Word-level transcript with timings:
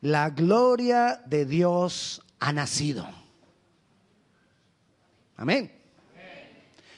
la 0.00 0.30
gloria 0.30 1.22
de 1.26 1.44
Dios 1.44 2.22
ha 2.38 2.52
nacido. 2.52 3.08
Amén. 5.36 5.72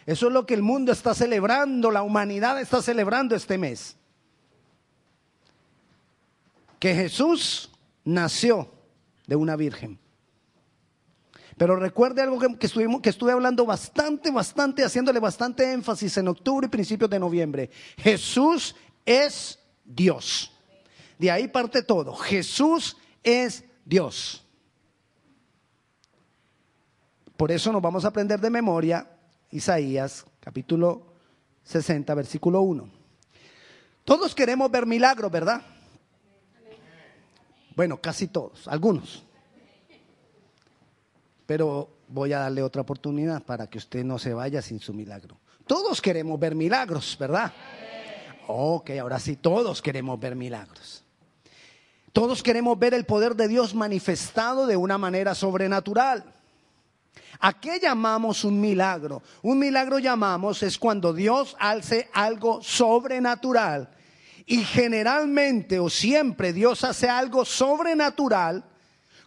Eso 0.05 0.27
es 0.27 0.33
lo 0.33 0.47
que 0.47 0.55
el 0.55 0.63
mundo 0.63 0.93
está 0.93 1.15
celebrando, 1.15 1.91
la 1.91 2.03
humanidad 2.03 2.61
está 2.61 2.83
celebrando 2.83 3.37
este 3.37 3.57
mes. 3.57 3.97
Que 6.79 6.95
Jesús 6.95 7.71
nació 8.05 8.69
de 9.27 9.37
una 9.37 9.55
virgen. 9.55 9.99
Pero 11.57 11.77
recuerde 11.77 12.23
algo 12.23 12.41
que, 12.59 12.67
estuvimos, 12.67 13.01
que 13.01 13.11
estuve 13.11 13.31
hablando 13.31 13.65
bastante, 13.65 14.33
bastante, 14.33 14.85
haciéndole 14.85 15.21
bastante 15.21 15.71
énfasis 15.73 16.17
en 16.17 16.27
octubre 16.27 16.67
y 16.67 16.71
principios 16.71 17.09
de 17.09 17.21
noviembre. 17.21 17.71
Jesús 17.99 18.75
es 19.05 19.61
Dios. 19.85 20.53
De 21.23 21.31
ahí 21.31 21.47
parte 21.47 21.85
todo. 21.85 22.17
Jesús 22.17 22.97
es 23.23 23.63
Dios. 23.85 24.45
Por 27.37 27.53
eso 27.53 27.71
nos 27.71 27.81
vamos 27.81 28.05
a 28.05 28.09
aprender 28.09 28.41
de 28.41 28.51
memoria 28.51 29.09
Isaías 29.53 30.27
capítulo 30.41 31.15
60, 31.63 32.13
versículo 32.17 32.63
1. 32.63 32.89
Todos 34.05 34.35
queremos 34.35 34.69
ver 34.69 34.85
milagros, 34.85 35.31
¿verdad? 35.31 35.63
Bueno, 37.77 38.01
casi 38.01 38.27
todos, 38.27 38.67
algunos. 38.67 39.23
Pero 41.47 41.99
voy 42.09 42.33
a 42.33 42.41
darle 42.41 42.65
otra 42.65 42.83
oportunidad 42.83 43.45
para 43.45 43.69
que 43.69 43.79
usted 43.79 44.03
no 44.03 44.19
se 44.19 44.35
vaya 44.35 44.61
sin 44.61 44.81
su 44.81 44.93
milagro. 44.93 45.39
Todos 45.69 46.03
queremos 46.03 46.41
ver 46.41 46.57
milagros, 46.57 47.17
¿verdad? 47.17 47.53
Ok, 48.49 48.91
ahora 49.01 49.21
sí, 49.21 49.37
todos 49.37 49.81
queremos 49.81 50.19
ver 50.19 50.35
milagros. 50.35 51.02
Todos 52.13 52.43
queremos 52.43 52.79
ver 52.79 52.95
el 52.95 53.05
poder 53.05 53.35
de 53.35 53.49
Dios 53.49 53.75
manifestado 53.75 54.67
de 54.67 54.77
una 54.77 54.99
manera 54.99 55.35
sobrenatural. 55.35 56.25
¿A 57.41 57.59
qué 57.59 57.81
llamamos 57.81 58.45
un 58.45 58.61
milagro? 58.61 59.23
Un 59.43 59.59
milagro 59.59 59.99
llamamos 59.99 60.63
es 60.63 60.79
cuando 60.79 61.13
Dios 61.13 61.57
hace 61.59 62.09
algo 62.13 62.63
sobrenatural. 62.63 63.89
Y 64.47 64.63
generalmente 64.65 65.79
o 65.79 65.89
siempre 65.89 66.53
Dios 66.53 66.85
hace 66.85 67.09
algo 67.09 67.45
sobrenatural 67.45 68.65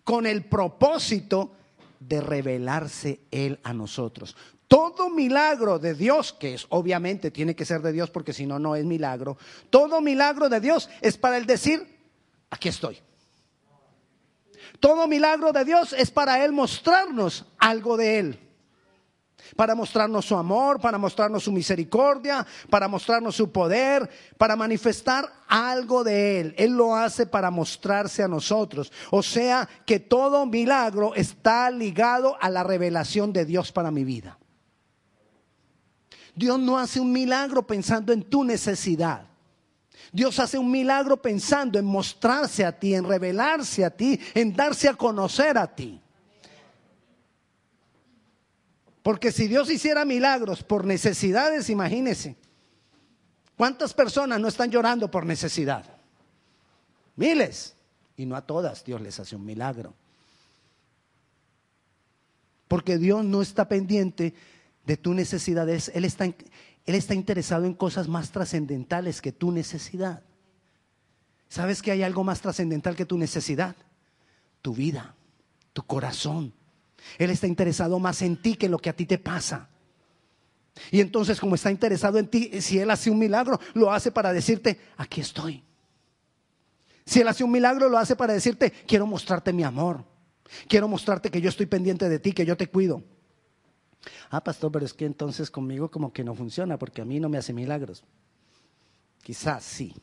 con 0.04 0.28
el 0.28 0.46
propósito 0.46 1.52
de 2.00 2.22
revelarse 2.22 3.22
Él 3.32 3.60
a 3.64 3.74
nosotros. 3.74 4.36
Todo 4.68 5.10
milagro 5.10 5.80
de 5.80 5.94
Dios, 5.94 6.34
que 6.34 6.54
es 6.54 6.66
obviamente 6.70 7.32
tiene 7.32 7.56
que 7.56 7.66
ser 7.66 7.82
de 7.82 7.92
Dios 7.92 8.10
porque 8.12 8.34
si 8.34 8.46
no, 8.46 8.60
no 8.60 8.76
es 8.76 8.86
milagro. 8.86 9.38
Todo 9.70 10.02
milagro 10.02 10.50
de 10.50 10.60
Dios 10.60 10.90
es 11.02 11.18
para 11.18 11.38
el 11.38 11.46
decir, 11.46 11.95
aquí 12.50 12.70
estoy. 12.70 13.00
Todo 14.80 15.08
milagro 15.08 15.52
de 15.52 15.66
Dios 15.66 15.94
es 15.94 16.12
para 16.12 16.44
Él 16.44 16.52
mostrarnos 16.52 17.46
algo 17.58 17.98
de 17.98 18.20
Él. 18.20 18.40
Para 19.56 19.76
mostrarnos 19.76 20.26
su 20.26 20.36
amor, 20.36 20.82
para 20.82 20.98
mostrarnos 20.98 21.44
su 21.44 21.52
misericordia, 21.52 22.46
para 22.70 22.88
mostrarnos 22.88 23.36
su 23.36 23.52
poder, 23.52 24.10
para 24.38 24.56
manifestar 24.56 25.32
algo 25.48 26.04
de 26.04 26.40
Él. 26.40 26.56
Él 26.58 26.72
lo 26.72 26.96
hace 26.96 27.28
para 27.28 27.52
mostrarse 27.52 28.24
a 28.24 28.28
nosotros. 28.28 28.92
O 29.12 29.22
sea 29.22 29.70
que 29.86 30.00
todo 30.00 30.46
milagro 30.48 31.14
está 31.14 31.70
ligado 31.70 32.38
a 32.42 32.50
la 32.50 32.64
revelación 32.64 33.32
de 33.34 33.46
Dios 33.46 33.72
para 33.72 33.92
mi 33.92 34.04
vida. 34.04 34.40
Dios 36.36 36.60
no 36.60 36.78
hace 36.78 37.00
un 37.00 37.12
milagro 37.12 37.66
pensando 37.66 38.12
en 38.12 38.24
tu 38.24 38.44
necesidad. 38.44 39.28
Dios 40.16 40.40
hace 40.40 40.58
un 40.58 40.72
milagro 40.72 41.22
pensando 41.22 41.78
en 41.78 41.84
mostrarse 41.84 42.64
a 42.64 42.72
ti, 42.72 42.96
en 42.96 43.04
revelarse 43.04 43.84
a 43.84 43.90
ti, 43.90 44.18
en 44.34 44.56
darse 44.56 44.88
a 44.88 44.94
conocer 44.94 45.58
a 45.58 45.68
ti. 45.68 46.00
Porque 49.04 49.34
si 49.34 49.50
Dios 49.50 49.70
hiciera 49.70 50.06
milagros 50.06 50.64
por 50.64 50.86
necesidades, 50.86 51.70
imagínese, 51.70 52.38
¿cuántas 53.58 53.94
personas 53.94 54.40
no 54.40 54.48
están 54.48 54.72
llorando 54.72 55.12
por 55.12 55.26
necesidad? 55.26 55.84
Miles. 57.18 57.76
Y 58.16 58.26
no 58.26 58.38
a 58.38 58.42
todas 58.42 58.86
Dios 58.86 59.02
les 59.02 59.20
hace 59.20 59.36
un 59.36 59.44
milagro. 59.44 59.94
Porque 62.70 62.98
Dios 62.98 63.26
no 63.26 63.42
está 63.42 63.68
pendiente 63.68 64.34
de 64.86 64.96
tu 64.96 65.14
necesidad. 65.14 65.68
Él 65.68 66.06
está, 66.06 66.34
él 66.86 66.96
está 66.96 67.16
interesado 67.16 67.66
en 67.66 67.74
cosas 67.74 68.08
más 68.08 68.32
trascendentales 68.32 69.22
que 69.22 69.32
tu 69.32 69.52
necesidad. 69.52 70.24
¿Sabes 71.50 71.82
que 71.82 71.92
hay 71.92 72.04
algo 72.04 72.24
más 72.24 72.42
trascendental 72.42 72.96
que 72.96 73.06
tu 73.06 73.18
necesidad? 73.18 73.76
Tu 74.62 74.74
vida, 74.74 75.16
tu 75.74 75.84
corazón. 75.84 76.54
Él 77.18 77.30
está 77.30 77.48
interesado 77.48 78.00
más 78.00 78.22
en 78.22 78.42
ti 78.42 78.56
que 78.56 78.68
en 78.68 78.72
lo 78.72 78.80
que 78.80 78.90
a 78.90 78.96
ti 78.96 79.06
te 79.06 79.18
pasa. 79.18 79.70
Y 80.92 81.00
entonces 81.00 81.40
como 81.40 81.56
está 81.56 81.72
interesado 81.72 82.20
en 82.20 82.28
ti, 82.28 82.62
si 82.62 82.80
Él 82.80 82.92
hace 82.92 83.10
un 83.10 83.18
milagro, 83.18 83.60
lo 83.74 83.92
hace 83.92 84.12
para 84.12 84.34
decirte, 84.34 84.80
aquí 84.98 85.22
estoy. 85.22 85.64
Si 87.06 87.22
Él 87.22 87.28
hace 87.28 87.44
un 87.44 87.52
milagro, 87.52 87.90
lo 87.90 87.98
hace 87.98 88.16
para 88.16 88.34
decirte, 88.34 88.72
quiero 88.86 89.08
mostrarte 89.08 89.54
mi 89.54 89.64
amor. 89.64 90.04
Quiero 90.68 90.88
mostrarte 90.88 91.32
que 91.32 91.42
yo 91.42 91.50
estoy 91.50 91.66
pendiente 91.66 92.10
de 92.10 92.20
ti, 92.20 92.32
que 92.32 92.46
yo 92.46 92.58
te 92.58 92.68
cuido. 92.68 93.04
Ah, 94.30 94.44
pastor, 94.44 94.72
pero 94.72 94.86
es 94.86 94.94
que 94.94 95.06
entonces 95.06 95.50
conmigo 95.52 95.90
como 95.90 96.12
que 96.12 96.24
no 96.24 96.36
funciona 96.36 96.78
porque 96.78 97.02
a 97.02 97.06
mí 97.06 97.20
no 97.20 97.30
me 97.30 97.38
hace 97.38 97.54
milagros. 97.54 98.04
Quizás 99.24 99.64
sí, 99.64 99.94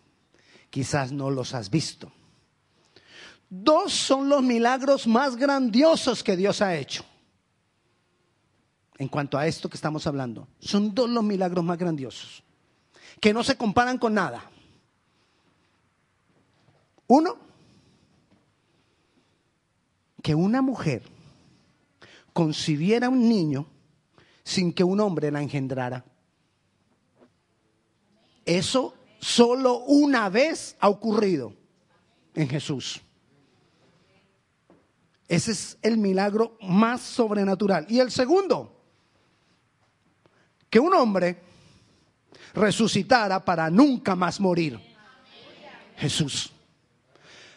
quizás 0.70 1.12
no 1.12 1.30
los 1.30 1.54
has 1.54 1.70
visto. 1.70 2.12
Dos 3.48 3.92
son 3.92 4.28
los 4.28 4.42
milagros 4.42 5.06
más 5.06 5.36
grandiosos 5.36 6.24
que 6.24 6.36
Dios 6.36 6.62
ha 6.62 6.74
hecho. 6.74 7.04
En 8.98 9.08
cuanto 9.08 9.36
a 9.36 9.46
esto 9.46 9.68
que 9.68 9.76
estamos 9.76 10.06
hablando, 10.06 10.48
son 10.58 10.94
dos 10.94 11.10
los 11.10 11.24
milagros 11.24 11.64
más 11.64 11.78
grandiosos, 11.78 12.42
que 13.20 13.32
no 13.32 13.44
se 13.44 13.56
comparan 13.56 13.98
con 13.98 14.14
nada. 14.14 14.50
Uno, 17.06 17.36
que 20.22 20.34
una 20.34 20.62
mujer 20.62 21.02
concibiera 22.32 23.08
un 23.08 23.28
niño 23.28 23.66
sin 24.44 24.72
que 24.72 24.84
un 24.84 25.00
hombre 25.00 25.30
la 25.30 25.42
engendrara. 25.42 26.04
Eso 28.44 28.94
solo 29.20 29.78
una 29.84 30.28
vez 30.28 30.76
ha 30.80 30.88
ocurrido 30.88 31.54
en 32.34 32.48
Jesús. 32.48 33.00
Ese 35.28 35.52
es 35.52 35.78
el 35.80 35.96
milagro 35.96 36.58
más 36.60 37.00
sobrenatural. 37.00 37.86
Y 37.88 38.00
el 38.00 38.10
segundo, 38.10 38.82
que 40.68 40.78
un 40.78 40.92
hombre 40.94 41.40
resucitara 42.54 43.44
para 43.44 43.70
nunca 43.70 44.14
más 44.14 44.40
morir. 44.40 44.78
Jesús. 45.96 46.52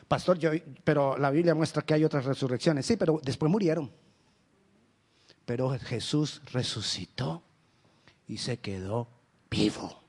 Pastor, 0.07 0.39
pero 0.83 1.17
la 1.17 1.31
Biblia 1.31 1.55
muestra 1.55 1.81
que 1.81 1.95
hay 1.95 2.03
otras 2.03 2.25
resurrecciones. 2.25 2.85
Sí, 2.85 2.95
pero 2.95 3.19
después 3.23 3.51
murieron. 3.51 3.91
Pero 5.45 5.77
Jesús 5.79 6.41
resucitó 6.51 7.43
y 8.27 8.37
se 8.37 8.57
quedó 8.57 9.07
vivo. 9.49 10.01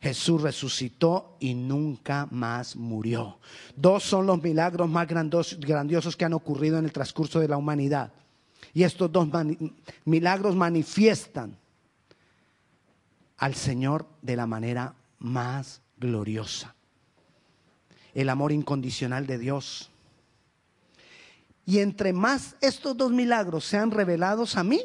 Jesús 0.00 0.42
resucitó 0.42 1.36
y 1.40 1.54
nunca 1.54 2.26
más 2.30 2.76
murió. 2.76 3.38
Dos 3.76 4.02
son 4.04 4.26
los 4.26 4.42
milagros 4.42 4.88
más 4.88 5.06
grandiosos 5.08 6.16
que 6.16 6.24
han 6.24 6.32
ocurrido 6.32 6.78
en 6.78 6.84
el 6.84 6.92
transcurso 6.92 7.40
de 7.40 7.48
la 7.48 7.56
humanidad. 7.56 8.12
Y 8.72 8.82
estos 8.82 9.12
dos 9.12 9.28
milagros 10.04 10.56
manifiestan 10.56 11.56
al 13.38 13.54
Señor 13.54 14.06
de 14.22 14.36
la 14.36 14.46
manera 14.46 14.94
más 15.18 15.80
gloriosa. 15.98 16.74
El 18.14 18.28
amor 18.28 18.52
incondicional 18.52 19.26
de 19.26 19.38
Dios 19.38 19.90
y 21.66 21.78
entre 21.78 22.12
más 22.12 22.56
estos 22.60 22.96
dos 22.96 23.10
milagros 23.10 23.64
sean 23.64 23.90
revelados 23.90 24.56
a 24.56 24.64
mí, 24.64 24.82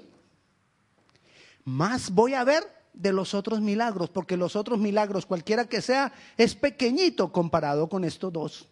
más 1.65 2.11
voy 2.11 2.33
a 2.33 2.43
ver 2.43 2.63
de 2.93 3.13
los 3.13 3.33
otros 3.33 3.61
milagros, 3.61 4.09
porque 4.09 4.37
los 4.37 4.55
otros 4.55 4.79
milagros, 4.79 5.25
cualquiera 5.25 5.65
que 5.65 5.81
sea, 5.81 6.11
es 6.37 6.55
pequeñito 6.55 7.31
comparado 7.31 7.87
con 7.87 8.03
estos 8.03 8.31
dos. 8.33 8.69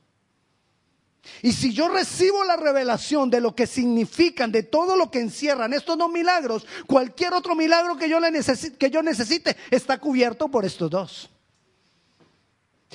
Y 1.42 1.51
si 1.51 1.74
yo 1.74 1.89
recibo 1.89 2.44
la 2.44 2.56
revelación 2.56 3.30
de 3.30 3.42
lo 3.42 3.56
que 3.56 3.68
significan, 3.68 4.51
de 4.51 4.63
todo 4.63 4.95
lo 4.95 5.12
que 5.12 5.19
encierran 5.19 5.74
estos 5.74 5.98
dos 5.98 6.09
milagros, 6.09 6.65
cualquier 6.86 7.33
otro 7.33 7.56
milagro 7.56 7.98
que 7.98 8.09
yo, 8.09 8.19
le 8.19 8.31
necesite, 8.31 8.77
que 8.77 8.89
yo 8.89 9.04
necesite 9.04 9.56
está 9.69 9.98
cubierto 9.98 10.48
por 10.48 10.65
estos 10.65 10.89
dos. 10.89 11.30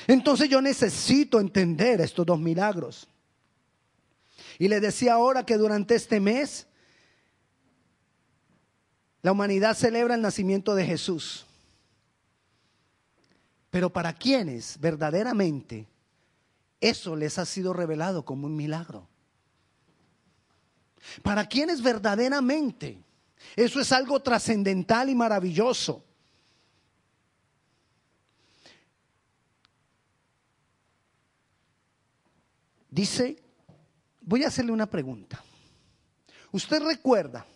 Entonces 0.06 0.48
yo 0.48 0.62
necesito 0.62 1.40
entender 1.40 2.00
estos 2.00 2.24
dos 2.24 2.38
milagros. 2.38 3.08
Y 4.58 4.68
le 4.68 4.80
decía 4.80 5.14
ahora 5.14 5.44
que 5.44 5.56
durante 5.56 5.94
este 5.94 6.20
mes 6.20 6.66
la 9.22 9.32
humanidad 9.32 9.76
celebra 9.76 10.14
el 10.14 10.22
nacimiento 10.22 10.74
de 10.74 10.84
Jesús. 10.84 11.46
Pero 13.70 13.90
para 13.90 14.12
quienes 14.12 14.78
verdaderamente 14.78 15.86
eso 16.80 17.16
les 17.16 17.38
ha 17.38 17.46
sido 17.46 17.72
revelado 17.72 18.24
como 18.24 18.46
un 18.46 18.56
milagro. 18.56 19.08
Para 21.22 21.46
quienes 21.46 21.82
verdaderamente 21.82 22.98
eso 23.56 23.80
es 23.80 23.92
algo 23.92 24.20
trascendental 24.20 25.08
y 25.08 25.14
maravilloso. 25.14 26.04
Dice, 32.90 33.42
voy 34.22 34.44
a 34.44 34.48
hacerle 34.48 34.72
una 34.72 34.86
pregunta. 34.86 35.42
Usted 36.52 36.82
recuerda, 36.82 37.46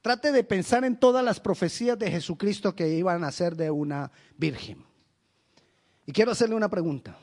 trate 0.00 0.32
de 0.32 0.44
pensar 0.44 0.84
en 0.84 0.98
todas 0.98 1.24
las 1.24 1.40
profecías 1.40 1.98
de 1.98 2.10
Jesucristo 2.10 2.74
que 2.74 2.88
iban 2.88 3.24
a 3.24 3.32
ser 3.32 3.56
de 3.56 3.70
una 3.70 4.10
virgen. 4.36 4.84
Y 6.06 6.12
quiero 6.12 6.32
hacerle 6.32 6.54
una 6.54 6.68
pregunta. 6.68 7.16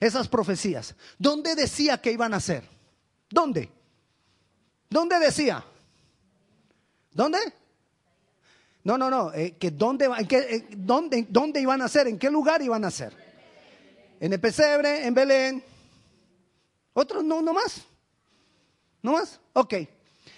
Esas 0.00 0.28
profecías, 0.28 0.94
¿dónde 1.18 1.54
decía 1.54 2.00
que 2.00 2.10
iban 2.10 2.32
a 2.34 2.40
ser? 2.40 2.64
¿Dónde? 3.30 3.70
¿Dónde 4.88 5.18
decía? 5.18 5.64
¿Dónde? 7.12 7.38
No, 8.82 8.98
no, 8.98 9.10
no, 9.10 9.32
eh, 9.32 9.56
que 9.58 9.70
dónde, 9.70 10.06
en 10.06 10.26
eh, 10.30 10.66
dónde, 10.76 11.26
dónde 11.28 11.60
iban 11.60 11.80
a 11.80 11.88
ser, 11.88 12.06
en 12.08 12.18
qué 12.18 12.30
lugar 12.30 12.60
iban 12.62 12.84
a 12.84 12.90
ser. 12.90 13.12
En 14.20 14.32
el 14.32 14.40
pesebre, 14.40 15.06
en 15.06 15.14
Belén. 15.14 15.64
Otros 16.92 17.24
no, 17.24 17.40
no 17.42 17.52
más. 17.52 17.82
¿No 19.04 19.12
más? 19.12 19.38
Ok. 19.52 19.74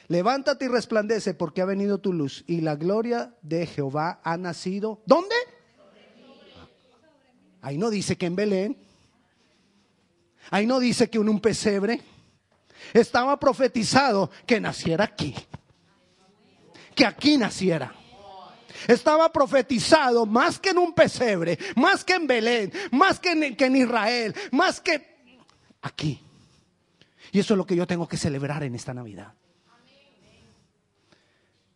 Levántate 0.09 0.65
y 0.65 0.69
resplandece 0.69 1.35
porque 1.35 1.63
ha 1.63 1.65
venido 1.65 1.99
tu 1.99 2.13
luz 2.13 2.43
y 2.49 2.63
la 2.63 2.75
gloria 2.75 3.33
de 3.41 3.65
Jehová 3.65 4.21
ha 4.25 4.37
nacido. 4.37 5.01
¿Dónde? 5.07 5.37
Ahí 7.63 7.79
no 7.79 7.91
dice 7.91 8.19
que 8.19 8.27
en 8.27 8.35
Belén. 8.35 8.77
Ahí 10.51 10.67
no 10.67 10.81
dice 10.81 11.09
que 11.09 11.19
en 11.19 11.29
un 11.29 11.41
pesebre. 11.41 12.03
Estaba 12.93 13.39
profetizado 13.39 14.33
que 14.45 14.61
naciera 14.61 15.05
aquí. 15.05 15.33
Que 16.97 17.07
aquí 17.07 17.39
naciera. 17.39 17.95
Estaba 18.89 19.33
profetizado 19.33 20.27
más 20.27 20.59
que 20.59 20.71
en 20.71 20.79
un 20.79 20.93
pesebre, 20.93 21.57
más 21.77 22.05
que 22.05 22.15
en 22.15 22.27
Belén, 22.27 22.73
más 22.91 23.21
que 23.21 23.31
en, 23.31 23.57
que 23.57 23.67
en 23.67 23.77
Israel, 23.77 24.35
más 24.51 24.81
que 24.81 25.07
aquí. 25.83 26.26
Y 27.33 27.39
eso 27.39 27.55
es 27.55 27.59
lo 27.59 27.67
que 27.67 27.77
yo 27.77 27.87
tengo 27.87 28.09
que 28.09 28.17
celebrar 28.17 28.63
en 28.63 28.75
esta 28.75 28.95
Navidad. 28.95 29.35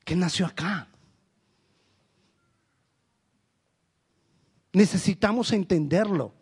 Que 0.05 0.17
nació 0.17 0.47
acá. 0.47 0.89
Necesitamos 4.73 5.53
entenderlo. 5.53 6.35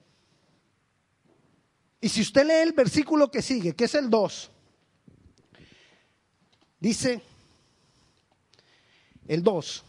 Y 2.00 2.08
si 2.08 2.20
usted 2.20 2.46
lee 2.46 2.69
el 2.69 2.72
versículo 2.72 3.31
que 3.31 3.43
sigue, 3.43 3.75
que 3.75 3.84
es 3.84 3.94
el 3.94 4.08
2, 4.08 4.50
dice 6.78 7.22
el 9.26 9.43
2, 9.43 9.84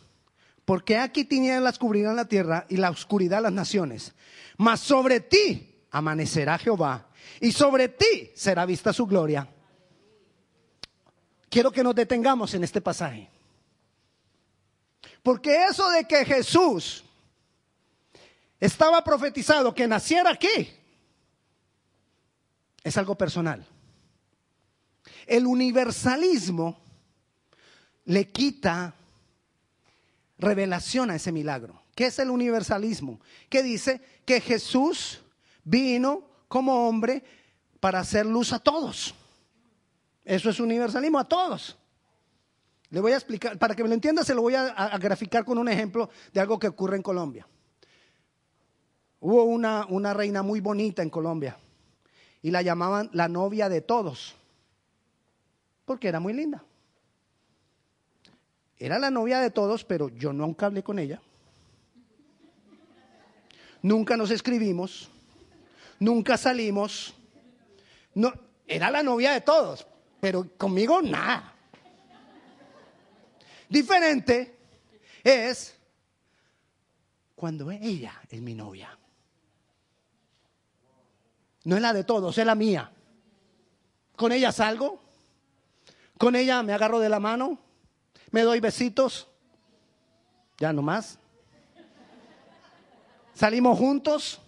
porque 0.65 0.97
aquí 0.97 1.25
tinieblas 1.25 1.77
cubrirán 1.77 2.15
la 2.15 2.27
tierra 2.27 2.65
y 2.69 2.77
la 2.77 2.89
oscuridad 2.89 3.43
las 3.43 3.53
naciones, 3.53 4.13
mas 4.57 4.79
sobre 4.79 5.19
ti 5.19 5.83
amanecerá 5.91 6.57
Jehová 6.57 7.08
y 7.39 7.51
sobre 7.51 7.89
ti 7.89 8.31
será 8.35 8.65
vista 8.65 8.93
su 8.93 9.05
gloria. 9.05 9.47
Quiero 11.49 11.71
que 11.71 11.83
nos 11.83 11.95
detengamos 11.95 12.53
en 12.53 12.63
este 12.63 12.81
pasaje. 12.81 13.29
Porque 15.23 15.65
eso 15.65 15.89
de 15.89 16.05
que 16.05 16.25
Jesús 16.25 17.03
estaba 18.59 19.03
profetizado 19.03 19.73
que 19.73 19.87
naciera 19.87 20.31
aquí 20.31 20.69
es 22.83 22.97
algo 22.97 23.15
personal. 23.15 23.65
El 25.25 25.45
universalismo 25.45 26.79
le 28.05 28.29
quita 28.29 28.95
revelación 30.37 31.11
a 31.11 31.15
ese 31.15 31.31
milagro. 31.31 31.83
¿Qué 31.95 32.07
es 32.07 32.19
el 32.19 32.29
universalismo? 32.29 33.19
Que 33.49 33.61
dice 33.61 34.01
que 34.25 34.41
Jesús 34.41 35.21
vino 35.63 36.28
como 36.49 36.89
hombre 36.89 37.23
para 37.79 37.99
hacer 37.99 38.25
luz 38.25 38.51
a 38.51 38.59
todos. 38.59 39.15
Eso 40.25 40.49
es 40.49 40.59
universalismo, 40.59 41.17
a 41.17 41.23
todos. 41.23 41.77
Le 42.89 42.99
voy 42.99 43.13
a 43.13 43.15
explicar, 43.15 43.57
para 43.57 43.75
que 43.75 43.83
me 43.83 43.89
lo 43.89 43.95
entienda, 43.95 44.23
se 44.23 44.33
lo 44.33 44.41
voy 44.41 44.55
a, 44.55 44.97
graficar 44.97 45.45
con 45.45 45.57
un 45.57 45.69
ejemplo 45.69 46.09
de 46.33 46.41
algo 46.41 46.59
que 46.59 46.67
ocurre 46.67 46.97
en 46.97 47.03
Colombia. 47.03 47.47
Hubo 49.21 49.43
una, 49.43 49.85
una 49.89 50.13
reina 50.13 50.43
muy 50.43 50.59
bonita 50.59 51.03
en 51.03 51.09
Colombia 51.09 51.57
y 52.41 52.51
la 52.51 52.61
llamaban 52.61 53.09
la 53.13 53.27
novia 53.27 53.69
de 53.69 53.81
todos, 53.81 54.35
porque 55.85 56.07
era 56.07 56.19
muy 56.19 56.33
linda. 56.33 56.63
Era 58.77 58.97
la 58.97 59.11
novia 59.11 59.39
de 59.39 59.51
todos, 59.51 59.83
pero 59.83 60.09
yo 60.09 60.33
nunca 60.33 60.65
hablé 60.65 60.81
con 60.81 60.99
ella. 60.99 61.21
Nunca 63.81 64.17
nos 64.17 64.31
escribimos 64.31 65.09
nunca 65.99 66.37
salimos. 66.37 67.13
No, 68.15 68.33
era 68.67 68.89
la 68.89 69.03
novia 69.03 69.33
de 69.33 69.41
todos, 69.41 69.85
pero 70.19 70.47
conmigo 70.57 71.01
nada. 71.01 71.53
Diferente 73.67 74.57
es 75.23 75.75
cuando 77.35 77.71
ella 77.71 78.19
es 78.29 78.41
mi 78.41 78.53
novia. 78.53 78.97
No 81.63 81.75
es 81.75 81.81
la 81.81 81.93
de 81.93 82.03
todos, 82.03 82.37
es 82.37 82.45
la 82.45 82.55
mía. 82.55 82.91
Con 84.15 84.31
ella 84.31 84.51
salgo, 84.51 84.99
con 86.17 86.35
ella 86.35 86.63
me 86.63 86.73
agarro 86.73 86.99
de 86.99 87.09
la 87.09 87.19
mano, 87.19 87.59
me 88.31 88.41
doy 88.41 88.59
besitos, 88.59 89.27
ya 90.57 90.73
no 90.73 90.81
más. 90.81 91.19
Salimos 93.33 93.77
juntos, 93.77 94.41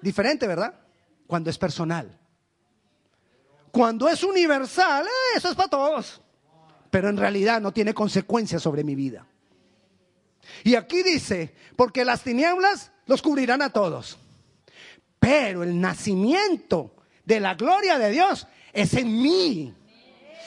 Diferente, 0.00 0.46
¿verdad? 0.46 0.74
Cuando 1.26 1.50
es 1.50 1.58
personal. 1.58 2.18
Cuando 3.70 4.08
es 4.08 4.22
universal, 4.22 5.04
eh, 5.06 5.36
eso 5.36 5.50
es 5.50 5.54
para 5.54 5.68
todos. 5.68 6.20
Pero 6.90 7.08
en 7.08 7.16
realidad 7.16 7.60
no 7.60 7.72
tiene 7.72 7.92
consecuencias 7.92 8.62
sobre 8.62 8.84
mi 8.84 8.94
vida. 8.94 9.26
Y 10.64 10.74
aquí 10.74 11.02
dice, 11.02 11.54
porque 11.76 12.04
las 12.04 12.22
tinieblas 12.22 12.90
los 13.06 13.22
cubrirán 13.22 13.62
a 13.62 13.70
todos. 13.70 14.18
Pero 15.18 15.62
el 15.62 15.80
nacimiento 15.80 16.94
de 17.24 17.40
la 17.40 17.54
gloria 17.54 17.98
de 17.98 18.10
Dios 18.10 18.46
es 18.72 18.94
en 18.94 19.20
mí. 19.20 19.74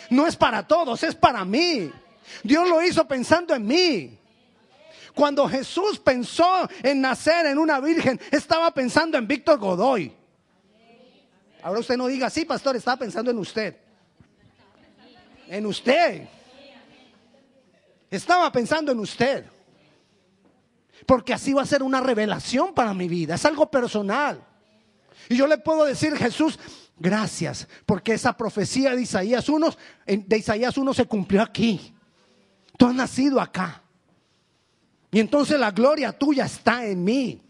No 0.09 0.27
es 0.27 0.35
para 0.35 0.67
todos, 0.67 1.03
es 1.03 1.15
para 1.15 1.45
mí. 1.45 1.91
Dios 2.43 2.67
lo 2.67 2.83
hizo 2.83 3.07
pensando 3.07 3.53
en 3.53 3.65
mí. 3.65 4.19
Cuando 5.13 5.47
Jesús 5.47 5.99
pensó 5.99 6.67
en 6.83 7.01
nacer 7.01 7.45
en 7.45 7.57
una 7.57 7.79
virgen, 7.79 8.19
estaba 8.31 8.71
pensando 8.73 9.17
en 9.17 9.27
Víctor 9.27 9.59
Godoy. 9.59 10.13
Ahora 11.63 11.79
usted 11.79 11.97
no 11.97 12.07
diga, 12.07 12.29
sí, 12.29 12.45
pastor, 12.45 12.75
estaba 12.75 12.97
pensando 12.97 13.31
en 13.31 13.37
usted. 13.37 13.75
En 15.47 15.65
usted. 15.65 16.27
Estaba 18.09 18.51
pensando 18.51 18.91
en 18.91 18.99
usted. 18.99 19.45
Porque 21.05 21.33
así 21.33 21.53
va 21.53 21.63
a 21.63 21.65
ser 21.65 21.83
una 21.83 22.01
revelación 22.01 22.73
para 22.73 22.93
mi 22.93 23.07
vida. 23.07 23.35
Es 23.35 23.45
algo 23.45 23.69
personal. 23.69 24.43
Y 25.29 25.35
yo 25.35 25.47
le 25.47 25.57
puedo 25.57 25.85
decir, 25.85 26.15
Jesús, 26.15 26.57
gracias, 26.97 27.67
porque 27.85 28.13
esa 28.13 28.35
profecía 28.35 28.95
de 28.95 29.01
Isaías 29.01 29.47
1, 29.47 29.75
de 30.05 30.37
Isaías 30.37 30.77
1 30.77 30.93
se 30.93 31.05
cumplió 31.05 31.41
aquí. 31.41 31.93
Tú 32.77 32.87
has 32.87 32.95
nacido 32.95 33.39
acá. 33.39 33.81
Y 35.11 35.19
entonces 35.19 35.59
la 35.59 35.71
gloria 35.71 36.13
tuya 36.13 36.45
está 36.45 36.85
en 36.85 37.03
mí. 37.03 37.41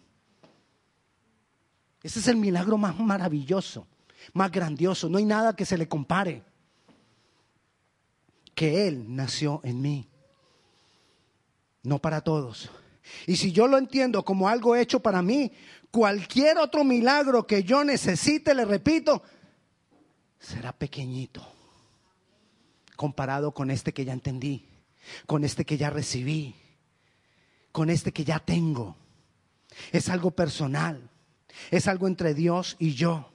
Ese 2.01 2.19
es 2.19 2.27
el 2.27 2.35
milagro 2.35 2.77
más 2.77 2.97
maravilloso, 2.99 3.87
más 4.33 4.51
grandioso. 4.51 5.07
No 5.07 5.19
hay 5.19 5.25
nada 5.25 5.55
que 5.55 5.65
se 5.65 5.77
le 5.77 5.87
compare. 5.87 6.43
Que 8.55 8.87
Él 8.87 9.15
nació 9.15 9.61
en 9.63 9.79
mí. 9.79 10.07
No 11.83 11.99
para 11.99 12.21
todos. 12.21 12.71
Y 13.27 13.35
si 13.35 13.51
yo 13.51 13.67
lo 13.67 13.77
entiendo 13.77 14.25
como 14.25 14.49
algo 14.49 14.75
hecho 14.75 14.99
para 14.99 15.21
mí, 15.21 15.51
cualquier 15.91 16.57
otro 16.57 16.83
milagro 16.83 17.45
que 17.45 17.63
yo 17.63 17.83
necesite, 17.83 18.55
le 18.55 18.65
repito, 18.65 19.21
será 20.39 20.71
pequeñito 20.71 21.45
comparado 22.95 23.51
con 23.51 23.71
este 23.71 23.93
que 23.93 24.05
ya 24.05 24.13
entendí, 24.13 24.63
con 25.25 25.43
este 25.43 25.65
que 25.65 25.77
ya 25.77 25.89
recibí 25.89 26.55
con 27.71 27.89
este 27.89 28.11
que 28.11 28.23
ya 28.23 28.39
tengo. 28.39 28.95
Es 29.91 30.09
algo 30.09 30.31
personal. 30.31 31.09
Es 31.69 31.87
algo 31.87 32.07
entre 32.07 32.33
Dios 32.33 32.75
y 32.79 32.93
yo. 32.93 33.31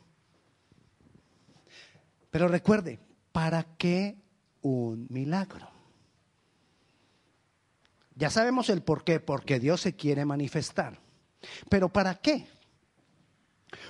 Pero 2.30 2.48
recuerde, 2.48 2.98
¿para 3.32 3.64
qué 3.78 4.16
un 4.62 5.06
milagro? 5.10 5.70
Ya 8.14 8.30
sabemos 8.30 8.70
el 8.70 8.82
por 8.82 9.04
qué, 9.04 9.20
porque 9.20 9.60
Dios 9.60 9.82
se 9.82 9.94
quiere 9.94 10.24
manifestar. 10.24 10.98
Pero 11.68 11.90
¿para 11.90 12.14
qué? 12.14 12.48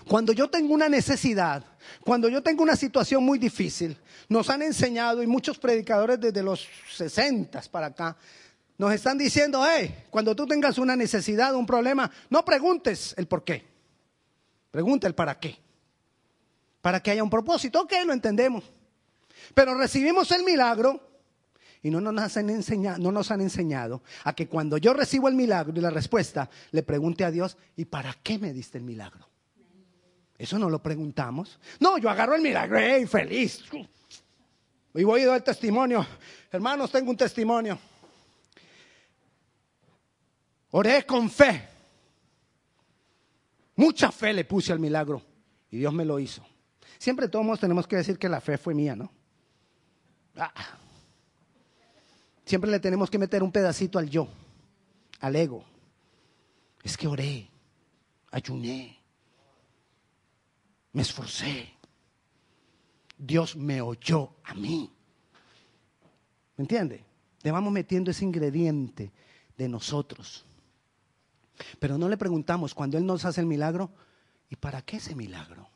Cuando 0.08 0.32
yo 0.32 0.50
tengo 0.50 0.74
una 0.74 0.88
necesidad, 0.88 1.64
cuando 2.04 2.28
yo 2.28 2.42
tengo 2.42 2.62
una 2.62 2.76
situación 2.76 3.24
muy 3.24 3.38
difícil, 3.38 3.96
nos 4.28 4.50
han 4.50 4.62
enseñado 4.62 5.22
y 5.22 5.26
muchos 5.26 5.58
predicadores 5.58 6.20
desde 6.20 6.42
los 6.42 6.66
60 6.94 7.62
para 7.70 7.86
acá 7.86 8.16
nos 8.78 8.92
están 8.92 9.16
diciendo, 9.18 9.64
hey, 9.66 10.04
cuando 10.11 10.35
tú 10.35 10.47
tengas 10.47 10.78
una 10.78 10.97
necesidad, 10.97 11.54
un 11.54 11.66
problema, 11.66 12.11
no 12.30 12.45
preguntes 12.45 13.14
el 13.16 13.26
por 13.26 13.45
qué, 13.45 13.64
pregunta 14.71 15.06
el 15.06 15.14
para 15.14 15.38
qué, 15.38 15.59
para 16.80 17.00
que 17.00 17.11
haya 17.11 17.23
un 17.23 17.30
propósito, 17.30 17.80
ok, 17.83 17.92
lo 18.04 18.12
entendemos, 18.12 18.64
pero 19.54 19.75
recibimos 19.75 20.30
el 20.33 20.45
milagro 20.45 21.00
y 21.83 21.90
no 21.90 22.00
nos, 22.00 22.37
han 22.37 22.50
enseñado, 22.50 22.99
no 22.99 23.12
nos 23.12 23.30
han 23.30 23.40
enseñado 23.40 24.02
a 24.25 24.35
que 24.35 24.49
cuando 24.49 24.76
yo 24.76 24.92
recibo 24.92 25.28
el 25.28 25.35
milagro 25.35 25.73
y 25.76 25.80
la 25.80 25.90
respuesta, 25.90 26.50
le 26.73 26.83
pregunte 26.83 27.25
a 27.25 27.30
Dios, 27.30 27.56
¿y 27.76 27.85
para 27.85 28.12
qué 28.23 28.38
me 28.38 28.52
diste 28.52 28.78
el 28.78 28.85
milagro? 28.85 29.28
Eso 30.38 30.59
no 30.59 30.68
lo 30.68 30.83
preguntamos. 30.83 31.59
No, 31.80 31.97
yo 31.97 32.11
agarro 32.11 32.35
el 32.35 32.42
milagro, 32.42 32.78
hey, 32.78 33.06
feliz. 33.06 33.62
Y 34.95 35.04
voy 35.04 35.23
a 35.23 35.28
dar 35.28 35.42
testimonio. 35.42 36.06
Hermanos, 36.50 36.90
tengo 36.90 37.11
un 37.11 37.16
testimonio. 37.16 37.78
Oré 40.70 41.04
con 41.06 41.30
fe. 41.30 41.68
Mucha 43.76 44.11
fe 44.11 44.32
le 44.32 44.44
puse 44.44 44.73
al 44.73 44.78
milagro. 44.78 45.23
Y 45.70 45.78
Dios 45.78 45.92
me 45.92 46.04
lo 46.04 46.18
hizo. 46.18 46.44
Siempre 46.99 47.28
todos 47.28 47.61
tenemos 47.61 47.87
que 47.87 47.96
decir 47.96 48.18
que 48.18 48.28
la 48.28 48.40
fe 48.40 48.56
fue 48.58 48.75
mía, 48.75 48.96
¿no? 48.96 49.11
Ah. 50.37 50.52
Siempre 52.44 52.70
le 52.70 52.80
tenemos 52.80 53.11
que 53.11 53.18
meter 53.18 53.42
un 53.42 53.52
pedacito 53.52 53.99
al 53.99 54.08
yo, 54.08 54.28
al 55.20 55.37
ego. 55.37 55.64
Es 56.82 56.96
que 56.96 57.08
oré, 57.08 57.49
ayuné, 58.30 58.96
me 60.92 61.02
esforcé. 61.02 61.75
Dios 63.18 63.56
me 63.56 63.82
oyó 63.82 64.37
a 64.44 64.54
mí. 64.54 64.90
¿Me 66.56 66.62
entiende? 66.62 67.04
Le 67.42 67.50
vamos 67.50 67.73
metiendo 67.73 68.11
ese 68.11 68.25
ingrediente 68.25 69.12
de 69.58 69.68
nosotros. 69.68 70.45
Pero 71.78 71.98
no 71.98 72.08
le 72.08 72.16
preguntamos 72.16 72.75
cuando 72.75 72.98
Él 72.98 73.06
nos 73.06 73.25
hace 73.25 73.40
el 73.40 73.46
milagro, 73.46 73.90
¿y 74.48 74.56
para 74.56 74.82
qué 74.82 74.98
ese 74.98 75.14
milagro? 75.14 75.68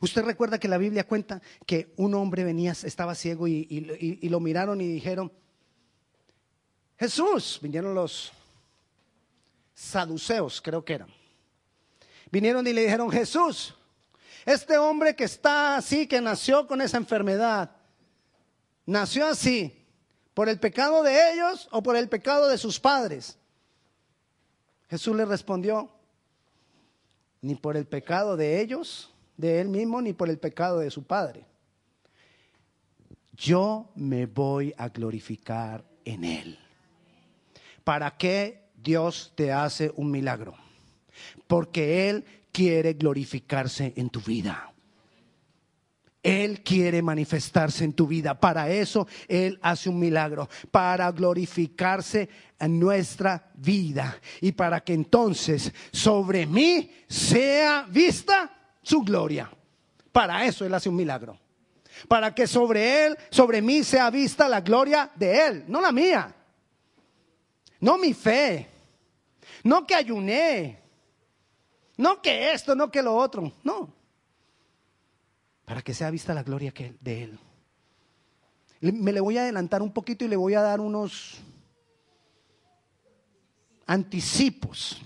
Usted 0.00 0.24
recuerda 0.24 0.58
que 0.58 0.68
la 0.68 0.78
Biblia 0.78 1.06
cuenta 1.06 1.42
que 1.66 1.92
un 1.96 2.14
hombre 2.14 2.44
venía, 2.44 2.72
estaba 2.72 3.14
ciego 3.14 3.46
y, 3.46 3.66
y 3.68 4.28
lo 4.28 4.40
miraron 4.40 4.80
y 4.80 4.86
dijeron, 4.88 5.30
Jesús, 6.98 7.58
vinieron 7.60 7.94
los 7.94 8.32
saduceos, 9.74 10.60
creo 10.62 10.84
que 10.84 10.94
eran. 10.94 11.08
Vinieron 12.30 12.66
y 12.66 12.72
le 12.72 12.82
dijeron, 12.82 13.10
Jesús, 13.10 13.74
este 14.44 14.78
hombre 14.78 15.14
que 15.14 15.24
está 15.24 15.76
así, 15.76 16.06
que 16.06 16.20
nació 16.20 16.66
con 16.66 16.80
esa 16.80 16.96
enfermedad, 16.96 17.70
nació 18.86 19.26
así, 19.26 19.84
por 20.34 20.48
el 20.48 20.58
pecado 20.58 21.02
de 21.02 21.32
ellos 21.32 21.68
o 21.70 21.82
por 21.82 21.96
el 21.96 22.08
pecado 22.08 22.48
de 22.48 22.58
sus 22.58 22.80
padres. 22.80 23.38
Jesús 24.88 25.16
le 25.16 25.24
respondió, 25.24 25.90
ni 27.40 27.54
por 27.54 27.76
el 27.76 27.86
pecado 27.86 28.36
de 28.36 28.60
ellos, 28.60 29.12
de 29.36 29.60
él 29.60 29.68
mismo, 29.68 30.00
ni 30.00 30.12
por 30.12 30.28
el 30.30 30.38
pecado 30.38 30.78
de 30.78 30.90
su 30.90 31.02
padre. 31.04 31.44
Yo 33.36 33.90
me 33.96 34.26
voy 34.26 34.72
a 34.76 34.88
glorificar 34.88 35.84
en 36.04 36.24
él. 36.24 36.58
¿Para 37.82 38.16
qué 38.16 38.70
Dios 38.76 39.32
te 39.34 39.52
hace 39.52 39.92
un 39.96 40.10
milagro? 40.10 40.54
Porque 41.46 42.08
Él 42.08 42.24
quiere 42.52 42.94
glorificarse 42.94 43.92
en 43.96 44.08
tu 44.08 44.20
vida. 44.20 44.73
Él 46.24 46.62
quiere 46.62 47.02
manifestarse 47.02 47.84
en 47.84 47.92
tu 47.92 48.06
vida. 48.06 48.40
Para 48.40 48.70
eso 48.70 49.06
Él 49.28 49.58
hace 49.62 49.90
un 49.90 50.00
milagro, 50.00 50.48
para 50.70 51.12
glorificarse 51.12 52.28
en 52.58 52.80
nuestra 52.80 53.50
vida 53.54 54.18
y 54.40 54.52
para 54.52 54.80
que 54.80 54.94
entonces 54.94 55.72
sobre 55.92 56.46
mí 56.46 56.90
sea 57.06 57.86
vista 57.88 58.50
su 58.82 59.02
gloria. 59.02 59.50
Para 60.10 60.46
eso 60.46 60.64
Él 60.64 60.72
hace 60.74 60.88
un 60.88 60.96
milagro. 60.96 61.38
Para 62.08 62.34
que 62.34 62.46
sobre 62.46 63.06
Él, 63.06 63.18
sobre 63.30 63.60
mí 63.60 63.84
sea 63.84 64.10
vista 64.10 64.48
la 64.48 64.62
gloria 64.62 65.10
de 65.14 65.46
Él, 65.46 65.64
no 65.68 65.80
la 65.80 65.92
mía. 65.92 66.34
No 67.80 67.98
mi 67.98 68.14
fe. 68.14 68.66
No 69.62 69.86
que 69.86 69.94
ayuné. 69.94 70.82
No 71.98 72.22
que 72.22 72.52
esto, 72.52 72.74
no 72.74 72.90
que 72.90 73.02
lo 73.02 73.14
otro, 73.14 73.52
no. 73.62 74.03
Para 75.64 75.82
que 75.82 75.94
sea 75.94 76.10
vista 76.10 76.34
la 76.34 76.42
gloria 76.42 76.72
de 77.00 77.22
Él. 77.24 77.38
Me 78.80 79.12
le 79.12 79.20
voy 79.20 79.38
a 79.38 79.42
adelantar 79.42 79.82
un 79.82 79.92
poquito 79.92 80.24
y 80.24 80.28
le 80.28 80.36
voy 80.36 80.54
a 80.54 80.60
dar 80.60 80.80
unos 80.80 81.38
anticipos 83.86 85.00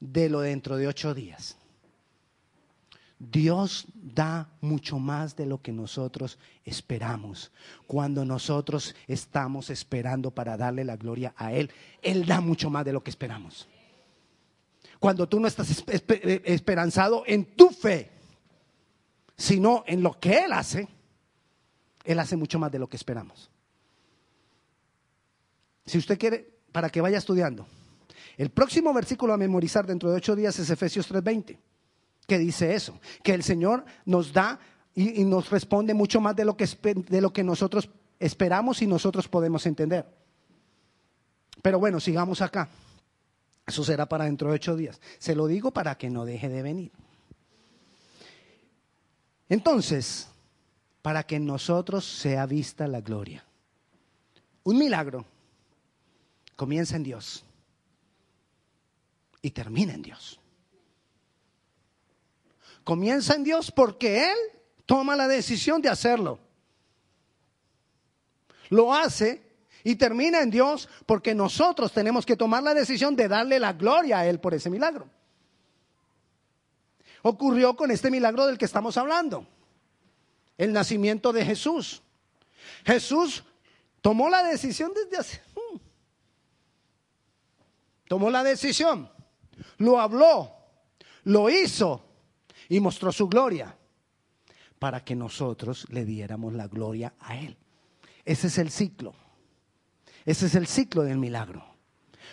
de 0.00 0.28
lo 0.28 0.40
dentro 0.40 0.76
de 0.76 0.86
ocho 0.86 1.14
días. 1.14 1.56
Dios 3.18 3.86
da 3.94 4.48
mucho 4.60 4.98
más 4.98 5.36
de 5.36 5.46
lo 5.46 5.62
que 5.62 5.70
nosotros 5.70 6.38
esperamos. 6.64 7.52
Cuando 7.86 8.24
nosotros 8.24 8.96
estamos 9.06 9.70
esperando 9.70 10.30
para 10.30 10.56
darle 10.56 10.84
la 10.84 10.96
gloria 10.96 11.34
a 11.36 11.52
Él, 11.52 11.70
Él 12.00 12.26
da 12.26 12.40
mucho 12.40 12.68
más 12.70 12.84
de 12.84 12.92
lo 12.92 13.04
que 13.04 13.10
esperamos 13.10 13.68
cuando 15.02 15.28
tú 15.28 15.40
no 15.40 15.48
estás 15.48 15.68
esperanzado 16.44 17.24
en 17.26 17.44
tu 17.56 17.70
fe, 17.70 18.08
sino 19.36 19.84
en 19.86 20.02
lo 20.02 20.18
que 20.18 20.44
Él 20.44 20.52
hace, 20.52 20.88
Él 22.04 22.18
hace 22.18 22.36
mucho 22.36 22.58
más 22.58 22.70
de 22.70 22.78
lo 22.78 22.88
que 22.88 22.96
esperamos. 22.96 23.50
Si 25.84 25.98
usted 25.98 26.18
quiere, 26.18 26.48
para 26.70 26.90
que 26.90 27.00
vaya 27.00 27.18
estudiando, 27.18 27.66
el 28.36 28.50
próximo 28.50 28.92
versículo 28.94 29.32
a 29.32 29.36
memorizar 29.36 29.86
dentro 29.86 30.10
de 30.10 30.16
ocho 30.16 30.36
días 30.36 30.58
es 30.58 30.70
Efesios 30.70 31.10
3:20, 31.10 31.58
que 32.26 32.38
dice 32.38 32.74
eso, 32.74 32.98
que 33.22 33.34
el 33.34 33.42
Señor 33.42 33.84
nos 34.04 34.32
da 34.32 34.58
y, 34.94 35.24
nos 35.24 35.50
responde 35.50 35.94
mucho 35.94 36.20
más 36.20 36.36
de 36.36 36.44
lo, 36.44 36.56
que, 36.56 36.66
de 36.66 37.20
lo 37.20 37.32
que 37.32 37.42
nosotros 37.42 37.88
esperamos 38.18 38.82
y 38.82 38.86
nosotros 38.86 39.28
podemos 39.28 39.66
entender. 39.66 40.06
Pero 41.62 41.78
bueno, 41.78 42.00
sigamos 42.00 42.40
acá. 42.42 42.68
Eso 43.66 43.84
será 43.84 44.06
para 44.06 44.24
dentro 44.24 44.48
de 44.48 44.56
ocho 44.56 44.76
días. 44.76 45.00
Se 45.18 45.34
lo 45.34 45.46
digo 45.46 45.70
para 45.70 45.96
que 45.96 46.10
no 46.10 46.24
deje 46.24 46.48
de 46.48 46.62
venir. 46.62 46.92
Entonces, 49.52 50.28
para 51.02 51.24
que 51.24 51.36
en 51.36 51.44
nosotros 51.44 52.06
sea 52.06 52.46
vista 52.46 52.88
la 52.88 53.02
gloria. 53.02 53.44
Un 54.64 54.78
milagro 54.78 55.26
comienza 56.56 56.96
en 56.96 57.02
Dios 57.02 57.44
y 59.42 59.50
termina 59.50 59.92
en 59.92 60.00
Dios. 60.00 60.40
Comienza 62.82 63.34
en 63.34 63.44
Dios 63.44 63.70
porque 63.70 64.24
Él 64.24 64.38
toma 64.86 65.16
la 65.16 65.28
decisión 65.28 65.82
de 65.82 65.90
hacerlo. 65.90 66.38
Lo 68.70 68.94
hace 68.94 69.42
y 69.84 69.96
termina 69.96 70.40
en 70.40 70.50
Dios 70.50 70.88
porque 71.04 71.34
nosotros 71.34 71.92
tenemos 71.92 72.24
que 72.24 72.38
tomar 72.38 72.62
la 72.62 72.72
decisión 72.72 73.14
de 73.14 73.28
darle 73.28 73.60
la 73.60 73.74
gloria 73.74 74.20
a 74.20 74.26
Él 74.26 74.40
por 74.40 74.54
ese 74.54 74.70
milagro. 74.70 75.10
Ocurrió 77.22 77.76
con 77.76 77.90
este 77.90 78.10
milagro 78.10 78.46
del 78.46 78.58
que 78.58 78.64
estamos 78.64 78.96
hablando, 78.96 79.46
el 80.58 80.72
nacimiento 80.72 81.32
de 81.32 81.44
Jesús. 81.44 82.02
Jesús 82.84 83.44
tomó 84.00 84.28
la 84.28 84.42
decisión 84.42 84.92
desde 84.94 85.16
hace... 85.16 85.42
Hmm. 85.54 85.78
tomó 88.08 88.30
la 88.30 88.42
decisión, 88.42 89.10
lo 89.78 90.00
habló, 90.00 90.50
lo 91.24 91.48
hizo 91.48 92.04
y 92.68 92.80
mostró 92.80 93.12
su 93.12 93.28
gloria 93.28 93.76
para 94.78 95.04
que 95.04 95.14
nosotros 95.14 95.86
le 95.90 96.04
diéramos 96.04 96.54
la 96.54 96.66
gloria 96.66 97.14
a 97.20 97.36
Él. 97.36 97.56
Ese 98.24 98.48
es 98.48 98.58
el 98.58 98.70
ciclo. 98.70 99.14
Ese 100.24 100.46
es 100.46 100.54
el 100.54 100.66
ciclo 100.66 101.02
del 101.02 101.18
milagro. 101.18 101.64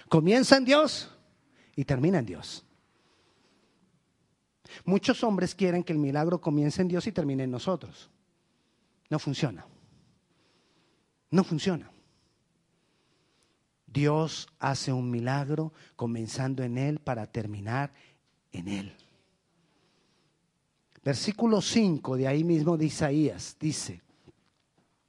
Comienza 0.08 0.58
en 0.58 0.66
Dios 0.66 1.12
y 1.76 1.86
termina 1.86 2.20
en 2.20 2.26
Dios. 2.26 2.66
Muchos 4.86 5.24
hombres 5.24 5.56
quieren 5.56 5.84
que 5.84 5.94
el 5.94 6.00
milagro 6.00 6.40
comience 6.40 6.82
en 6.82 6.88
Dios 6.88 7.08
y 7.08 7.12
termine 7.12 7.44
en 7.44 7.52
nosotros. 7.52 8.10
No 9.10 9.20
funciona. 9.20 9.66
No 11.32 11.44
funciona. 11.44 11.92
Dios 13.86 14.48
hace 14.60 14.92
un 14.94 15.10
milagro 15.10 15.74
comenzando 15.96 16.64
en 16.64 16.78
Él 16.78 17.00
para 17.00 17.26
terminar 17.26 17.92
en 18.52 18.68
Él. 18.68 18.96
Versículo 21.04 21.62
5 21.62 22.18
de 22.18 22.28
ahí 22.28 22.44
mismo 22.44 22.78
de 22.78 22.86
Isaías 22.86 23.56
dice, 23.60 24.02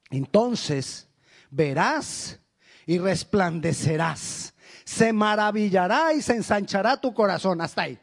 entonces 0.09 1.09
verás 1.51 2.41
y 2.87 2.99
resplandecerás. 2.99 4.55
Se 4.85 5.13
maravillará 5.13 6.13
y 6.15 6.23
se 6.23 6.35
ensanchará 6.35 7.01
tu 7.01 7.13
corazón. 7.13 7.61
Hasta 7.61 7.83
ahí. 7.83 7.99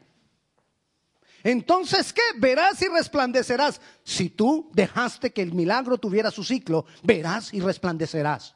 Entonces, 1.48 2.12
¿qué? 2.12 2.22
Verás 2.38 2.82
y 2.82 2.90
resplandecerás. 2.90 3.80
Si 4.04 4.30
tú 4.30 4.70
dejaste 4.74 5.32
que 5.32 5.42
el 5.42 5.54
milagro 5.54 5.98
tuviera 5.98 6.30
su 6.30 6.44
ciclo, 6.44 6.86
verás 7.04 7.54
y 7.54 7.62
resplandecerás. 7.62 8.54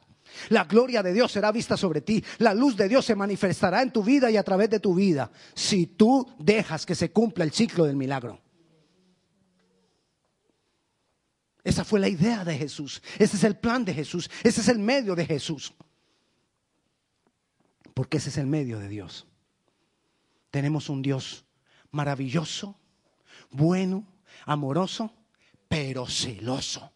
La 0.50 0.64
gloria 0.64 1.02
de 1.02 1.14
Dios 1.14 1.32
será 1.32 1.50
vista 1.52 1.78
sobre 1.78 2.02
ti. 2.02 2.22
La 2.36 2.52
luz 2.52 2.76
de 2.76 2.90
Dios 2.90 3.06
se 3.06 3.14
manifestará 3.14 3.80
en 3.80 3.94
tu 3.94 4.04
vida 4.04 4.30
y 4.30 4.36
a 4.36 4.42
través 4.42 4.68
de 4.68 4.78
tu 4.78 4.94
vida. 4.94 5.32
Si 5.54 5.86
tú 5.86 6.34
dejas 6.38 6.84
que 6.84 6.94
se 6.94 7.10
cumpla 7.10 7.44
el 7.44 7.52
ciclo 7.52 7.86
del 7.86 7.96
milagro. 7.96 8.38
Esa 11.64 11.86
fue 11.86 11.98
la 11.98 12.10
idea 12.10 12.44
de 12.44 12.58
Jesús. 12.58 13.02
Ese 13.18 13.38
es 13.38 13.44
el 13.44 13.56
plan 13.56 13.86
de 13.86 13.94
Jesús. 13.94 14.30
Ese 14.42 14.60
es 14.60 14.68
el 14.68 14.78
medio 14.78 15.14
de 15.14 15.24
Jesús. 15.24 15.72
Porque 17.94 18.18
ese 18.18 18.28
es 18.28 18.36
el 18.36 18.48
medio 18.48 18.78
de 18.78 18.88
Dios. 18.88 19.26
Tenemos 20.50 20.90
un 20.90 21.00
Dios 21.00 21.46
maravilloso, 21.90 22.78
bueno, 23.52 24.06
amoroso, 24.44 25.12
pero 25.68 26.06
celoso. 26.06 26.90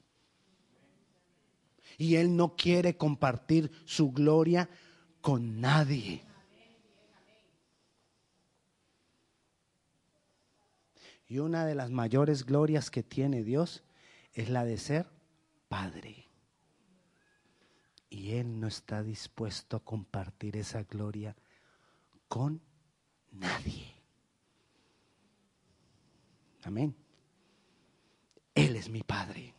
Y 1.98 2.16
Él 2.16 2.36
no 2.36 2.56
quiere 2.56 2.96
compartir 2.96 3.70
su 3.84 4.12
gloria 4.12 4.68
con 5.20 5.60
nadie. 5.60 6.22
Y 11.28 11.38
una 11.38 11.66
de 11.66 11.74
las 11.74 11.90
mayores 11.90 12.44
glorias 12.44 12.90
que 12.90 13.02
tiene 13.02 13.42
Dios 13.42 13.82
es 14.32 14.48
la 14.48 14.64
de 14.64 14.78
ser 14.78 15.08
Padre. 15.68 16.28
Y 18.08 18.32
Él 18.32 18.60
no 18.60 18.68
está 18.68 19.02
dispuesto 19.02 19.76
a 19.76 19.84
compartir 19.84 20.56
esa 20.56 20.84
gloria 20.84 21.34
con 22.28 22.62
nadie. 23.32 23.95
Amén. 26.66 26.96
Él 28.52 28.74
es 28.74 28.88
mi 28.88 29.02
Padre. 29.02 29.54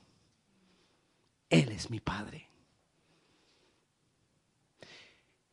Él 1.49 1.71
es 1.71 1.89
mi 1.89 2.01
Padre. 2.01 2.49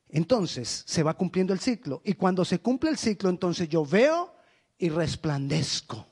Entonces 0.08 0.82
se 0.84 1.04
va 1.04 1.14
cumpliendo 1.14 1.52
el 1.52 1.60
ciclo. 1.60 2.02
Y 2.04 2.14
cuando 2.14 2.44
se 2.44 2.58
cumple 2.58 2.90
el 2.90 2.98
ciclo, 2.98 3.30
entonces 3.30 3.68
yo 3.68 3.86
veo 3.86 4.34
y 4.78 4.88
resplandezco. 4.88 6.04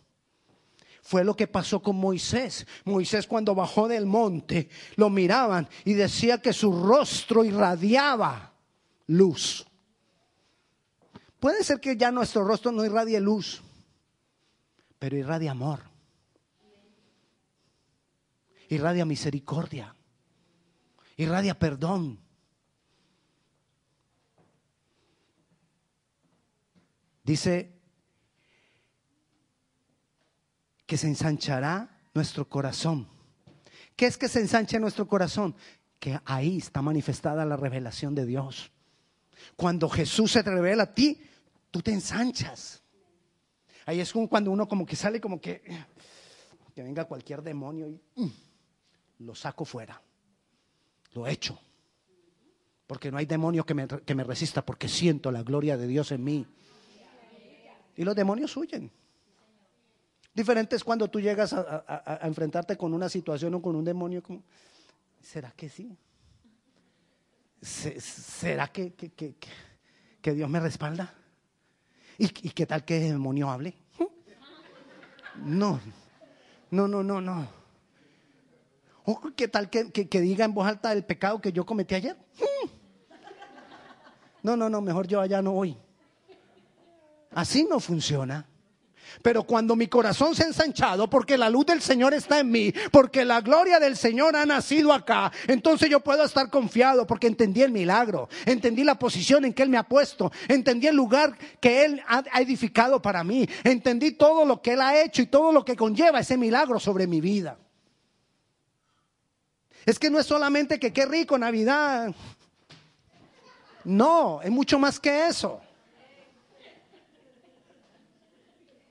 Fue 1.02 1.24
lo 1.24 1.34
que 1.34 1.48
pasó 1.48 1.82
con 1.82 1.96
Moisés. 1.96 2.64
Moisés 2.84 3.26
cuando 3.26 3.52
bajó 3.52 3.88
del 3.88 4.06
monte, 4.06 4.68
lo 4.94 5.10
miraban 5.10 5.68
y 5.84 5.94
decía 5.94 6.40
que 6.40 6.52
su 6.52 6.84
rostro 6.84 7.44
irradiaba 7.44 8.54
luz. 9.08 9.66
Puede 11.40 11.64
ser 11.64 11.80
que 11.80 11.96
ya 11.96 12.12
nuestro 12.12 12.44
rostro 12.44 12.70
no 12.70 12.84
irradie 12.84 13.18
luz, 13.18 13.60
pero 15.02 15.16
irradia 15.16 15.50
amor. 15.50 15.80
Irradia 18.68 19.04
misericordia. 19.04 19.96
Irradia 21.16 21.58
perdón. 21.58 22.20
Dice 27.24 27.80
que 30.86 30.96
se 30.96 31.08
ensanchará 31.08 31.98
nuestro 32.14 32.48
corazón. 32.48 33.08
¿Qué 33.96 34.06
es 34.06 34.16
que 34.16 34.28
se 34.28 34.38
ensanche 34.38 34.78
nuestro 34.78 35.08
corazón? 35.08 35.56
Que 35.98 36.20
ahí 36.24 36.58
está 36.58 36.80
manifestada 36.80 37.44
la 37.44 37.56
revelación 37.56 38.14
de 38.14 38.24
Dios. 38.24 38.70
Cuando 39.56 39.88
Jesús 39.88 40.30
se 40.30 40.42
revela 40.42 40.84
a 40.84 40.94
ti, 40.94 41.20
tú 41.72 41.82
te 41.82 41.92
ensanchas. 41.92 42.81
Ahí 43.86 44.00
es 44.00 44.12
como 44.12 44.28
cuando 44.28 44.50
uno 44.50 44.68
como 44.68 44.86
que 44.86 44.96
sale 44.96 45.20
como 45.20 45.40
que, 45.40 45.62
que 46.74 46.82
venga 46.82 47.04
cualquier 47.04 47.42
demonio 47.42 47.88
y 47.88 48.00
mm, 48.16 48.30
lo 49.20 49.34
saco 49.34 49.64
fuera. 49.64 50.00
Lo 51.12 51.26
echo. 51.26 51.58
Porque 52.86 53.10
no 53.10 53.18
hay 53.18 53.26
demonio 53.26 53.64
que 53.64 53.74
me, 53.74 53.86
que 53.86 54.14
me 54.14 54.24
resista 54.24 54.64
porque 54.64 54.88
siento 54.88 55.30
la 55.30 55.42
gloria 55.42 55.76
de 55.76 55.86
Dios 55.86 56.12
en 56.12 56.24
mí. 56.24 56.46
Y 57.96 58.04
los 58.04 58.14
demonios 58.14 58.56
huyen. 58.56 58.90
Diferente 60.34 60.76
es 60.76 60.84
cuando 60.84 61.08
tú 61.08 61.20
llegas 61.20 61.52
a, 61.52 62.20
enfrentarte 62.22 62.76
con 62.76 62.94
una 62.94 63.08
situación 63.08 63.54
o 63.54 63.62
con 63.62 63.76
un 63.76 63.84
demonio. 63.84 64.22
Como, 64.22 64.42
¿Será 65.20 65.52
que 65.52 65.68
sí? 65.68 65.96
¿Será 67.60 68.68
que, 68.68 68.92
que, 68.94 70.32
Dios 70.32 70.48
me 70.48 70.58
respalda? 70.58 71.14
¿Y, 72.18 72.28
qué 72.28 72.66
tal 72.66 72.84
que 72.84 72.96
el 72.98 73.12
demonio 73.12 73.50
hable? 73.50 73.74
No, 75.44 75.80
no, 76.70 76.86
no, 76.86 77.02
no, 77.02 77.20
no. 77.20 77.48
¿O 79.04 79.20
qué 79.34 79.48
tal 79.48 79.68
que, 79.68 79.90
que, 79.90 80.20
diga 80.20 80.44
en 80.44 80.54
voz 80.54 80.66
alta 80.66 80.92
el 80.92 81.04
pecado 81.04 81.40
que 81.40 81.52
yo 81.52 81.66
cometí 81.66 81.94
ayer? 81.94 82.16
No, 84.42 84.56
no, 84.56 84.68
no, 84.68 84.80
mejor 84.80 85.06
yo 85.06 85.20
allá 85.20 85.40
no 85.40 85.52
voy. 85.52 85.76
Así 87.30 87.64
no 87.64 87.80
funciona. 87.80 88.46
Pero 89.22 89.44
cuando 89.44 89.76
mi 89.76 89.86
corazón 89.86 90.34
se 90.34 90.44
ha 90.44 90.46
ensanchado, 90.46 91.08
porque 91.08 91.36
la 91.36 91.50
luz 91.50 91.66
del 91.66 91.82
Señor 91.82 92.14
está 92.14 92.40
en 92.40 92.50
mí, 92.50 92.72
porque 92.90 93.24
la 93.24 93.40
gloria 93.40 93.78
del 93.78 93.96
Señor 93.96 94.36
ha 94.36 94.46
nacido 94.46 94.92
acá, 94.92 95.32
entonces 95.46 95.90
yo 95.90 96.00
puedo 96.00 96.24
estar 96.24 96.50
confiado 96.50 97.06
porque 97.06 97.26
entendí 97.26 97.62
el 97.62 97.72
milagro, 97.72 98.28
entendí 98.46 98.84
la 98.84 98.98
posición 98.98 99.44
en 99.44 99.52
que 99.52 99.62
Él 99.62 99.68
me 99.68 99.78
ha 99.78 99.82
puesto, 99.82 100.32
entendí 100.48 100.86
el 100.86 100.96
lugar 100.96 101.36
que 101.60 101.84
Él 101.84 102.02
ha 102.06 102.22
edificado 102.40 103.00
para 103.02 103.22
mí, 103.24 103.48
entendí 103.64 104.12
todo 104.12 104.44
lo 104.44 104.62
que 104.62 104.72
Él 104.72 104.80
ha 104.80 105.00
hecho 105.00 105.22
y 105.22 105.26
todo 105.26 105.52
lo 105.52 105.64
que 105.64 105.76
conlleva 105.76 106.20
ese 106.20 106.36
milagro 106.36 106.80
sobre 106.80 107.06
mi 107.06 107.20
vida. 107.20 107.58
Es 109.84 109.98
que 109.98 110.10
no 110.10 110.18
es 110.18 110.26
solamente 110.26 110.78
que 110.78 110.92
qué 110.92 111.06
rico 111.06 111.36
Navidad. 111.36 112.14
No, 113.84 114.40
es 114.42 114.50
mucho 114.50 114.78
más 114.78 115.00
que 115.00 115.26
eso. 115.26 115.60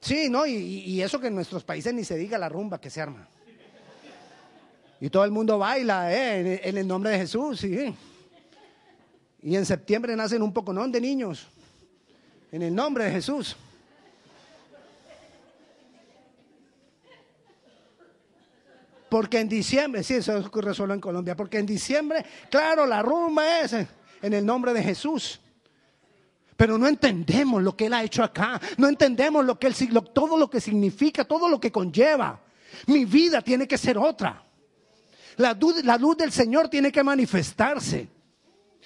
Sí, 0.02 0.30
¿no? 0.30 0.48
Y, 0.48 1.00
eso 1.02 1.20
que 1.20 1.28
en 1.28 1.36
nuestros 1.36 1.64
países 1.64 1.94
ni 1.94 2.04
se 2.04 2.18
diga 2.18 2.38
la 2.40 2.50
rumba 2.50 2.82
que 2.82 2.90
se 2.90 3.02
arma. 3.02 3.28
Y 5.00 5.10
todo 5.10 5.24
el 5.24 5.32
mundo 5.32 5.60
baila 5.60 6.14
¿eh? 6.14 6.62
en, 6.64 6.78
el 6.78 6.88
nombre 6.88 7.12
de 7.12 7.20
Jesús, 7.20 7.60
sí. 7.60 7.96
Y 9.44 9.56
en 9.56 9.66
septiembre 9.66 10.16
nacen 10.16 10.42
un 10.42 10.52
poco, 10.52 10.74
¿no? 10.74 10.88
De 10.88 11.00
niños. 11.00 11.48
En 12.52 12.64
el 12.64 12.74
nombre 12.74 13.06
de 13.06 13.12
Jesús. 13.12 13.56
Porque 19.08 19.40
en 19.40 19.50
diciembre, 19.50 20.04
sí, 20.04 20.16
eso 20.16 20.38
ocurre 20.40 20.74
solo 20.74 20.94
en 20.94 21.02
Colombia, 21.02 21.36
porque 21.36 21.60
en 21.60 21.66
diciembre, 21.66 22.26
claro, 22.50 22.86
la 22.88 23.02
rumba 23.02 23.60
es 23.62 23.74
en 23.74 24.34
el 24.34 24.46
nombre 24.46 24.74
de 24.74 24.82
Jesús 24.82 25.40
pero 26.62 26.78
no 26.78 26.88
entendemos 26.88 27.64
lo 27.64 27.76
que 27.76 27.88
Él 27.88 27.94
ha 27.94 28.04
hecho 28.04 28.24
acá. 28.24 28.62
No 28.78 28.88
entendemos 28.88 29.44
lo 29.44 29.58
que 29.58 29.66
él, 29.66 29.76
todo 30.14 30.38
lo 30.38 30.48
que 30.48 30.62
significa, 30.62 31.26
todo 31.26 31.50
lo 31.50 31.60
que 31.60 31.72
conlleva. 31.72 32.40
Mi 32.86 33.04
vida 33.04 33.42
tiene 33.42 33.68
que 33.68 33.80
ser 33.80 33.98
otra. 33.98 34.44
La, 35.38 35.58
la 35.84 35.98
luz 35.98 36.18
del 36.18 36.32
Señor 36.32 36.70
tiene 36.70 36.92
que 36.92 37.02
manifestarse. 37.02 38.08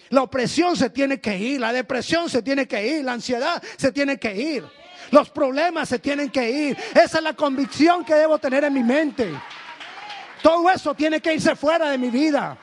La 0.07 0.21
opresión 0.21 0.77
se 0.77 0.89
tiene 0.89 1.19
que 1.19 1.37
ir, 1.37 1.59
la 1.59 1.73
depresión 1.73 2.29
se 2.29 2.41
tiene 2.41 2.65
que 2.65 2.95
ir, 2.95 3.03
la 3.03 3.11
ansiedad 3.11 3.61
se 3.75 3.91
tiene 3.91 4.17
que 4.17 4.33
ir. 4.33 4.63
Los 5.11 5.29
problemas 5.29 5.89
se 5.89 5.99
tienen 5.99 6.29
que 6.29 6.49
ir. 6.49 6.77
Esa 6.91 7.17
es 7.17 7.23
la 7.25 7.33
convicción 7.33 8.05
que 8.05 8.15
debo 8.15 8.37
tener 8.37 8.63
en 8.63 8.73
mi 8.73 8.83
mente. 8.83 9.33
Todo 10.41 10.71
eso 10.71 10.95
tiene 10.95 11.19
que 11.19 11.33
irse 11.33 11.57
fuera 11.57 11.89
de 11.89 11.97
mi 11.97 12.09
vida. 12.09 12.57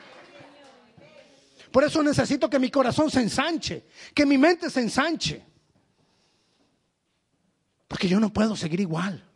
Por 1.73 1.83
eso 1.83 2.03
necesito 2.03 2.47
que 2.47 2.59
mi 2.59 2.69
corazón 2.69 3.09
se 3.09 3.19
ensanche, 3.19 3.87
que 4.13 4.27
mi 4.27 4.37
mente 4.37 4.69
se 4.69 4.79
ensanche. 4.79 5.43
Porque 7.87 8.07
yo 8.07 8.19
no 8.19 8.31
puedo 8.31 8.55
seguir 8.55 8.79
igual. 8.79 9.27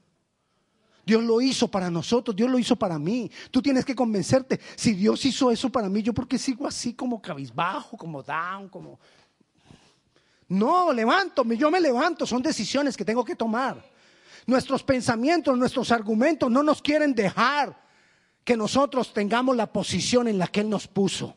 Dios 1.03 1.23
lo 1.23 1.41
hizo 1.41 1.67
para 1.67 1.89
nosotros, 1.89 2.35
Dios 2.35 2.47
lo 2.47 2.59
hizo 2.59 2.75
para 2.75 2.99
mí. 2.99 3.31
Tú 3.49 3.59
tienes 3.59 3.83
que 3.83 3.95
convencerte, 3.95 4.59
si 4.75 4.93
Dios 4.93 5.25
hizo 5.25 5.49
eso 5.49 5.71
para 5.71 5.89
mí, 5.89 6.03
yo 6.03 6.13
porque 6.13 6.37
sigo 6.37 6.67
así 6.67 6.93
como 6.93 7.19
cabizbajo, 7.19 7.97
como 7.97 8.21
down, 8.21 8.69
como... 8.69 8.99
No, 10.47 10.93
levanto, 10.93 11.43
yo 11.43 11.71
me 11.71 11.81
levanto, 11.81 12.27
son 12.27 12.43
decisiones 12.43 12.95
que 12.95 13.03
tengo 13.03 13.25
que 13.25 13.35
tomar. 13.35 13.83
Nuestros 14.45 14.83
pensamientos, 14.83 15.57
nuestros 15.57 15.91
argumentos 15.91 16.51
no 16.51 16.61
nos 16.61 16.83
quieren 16.83 17.15
dejar 17.15 17.83
que 18.43 18.55
nosotros 18.55 19.11
tengamos 19.11 19.55
la 19.55 19.73
posición 19.73 20.27
en 20.27 20.37
la 20.37 20.45
que 20.45 20.59
Él 20.59 20.69
nos 20.69 20.87
puso. 20.87 21.35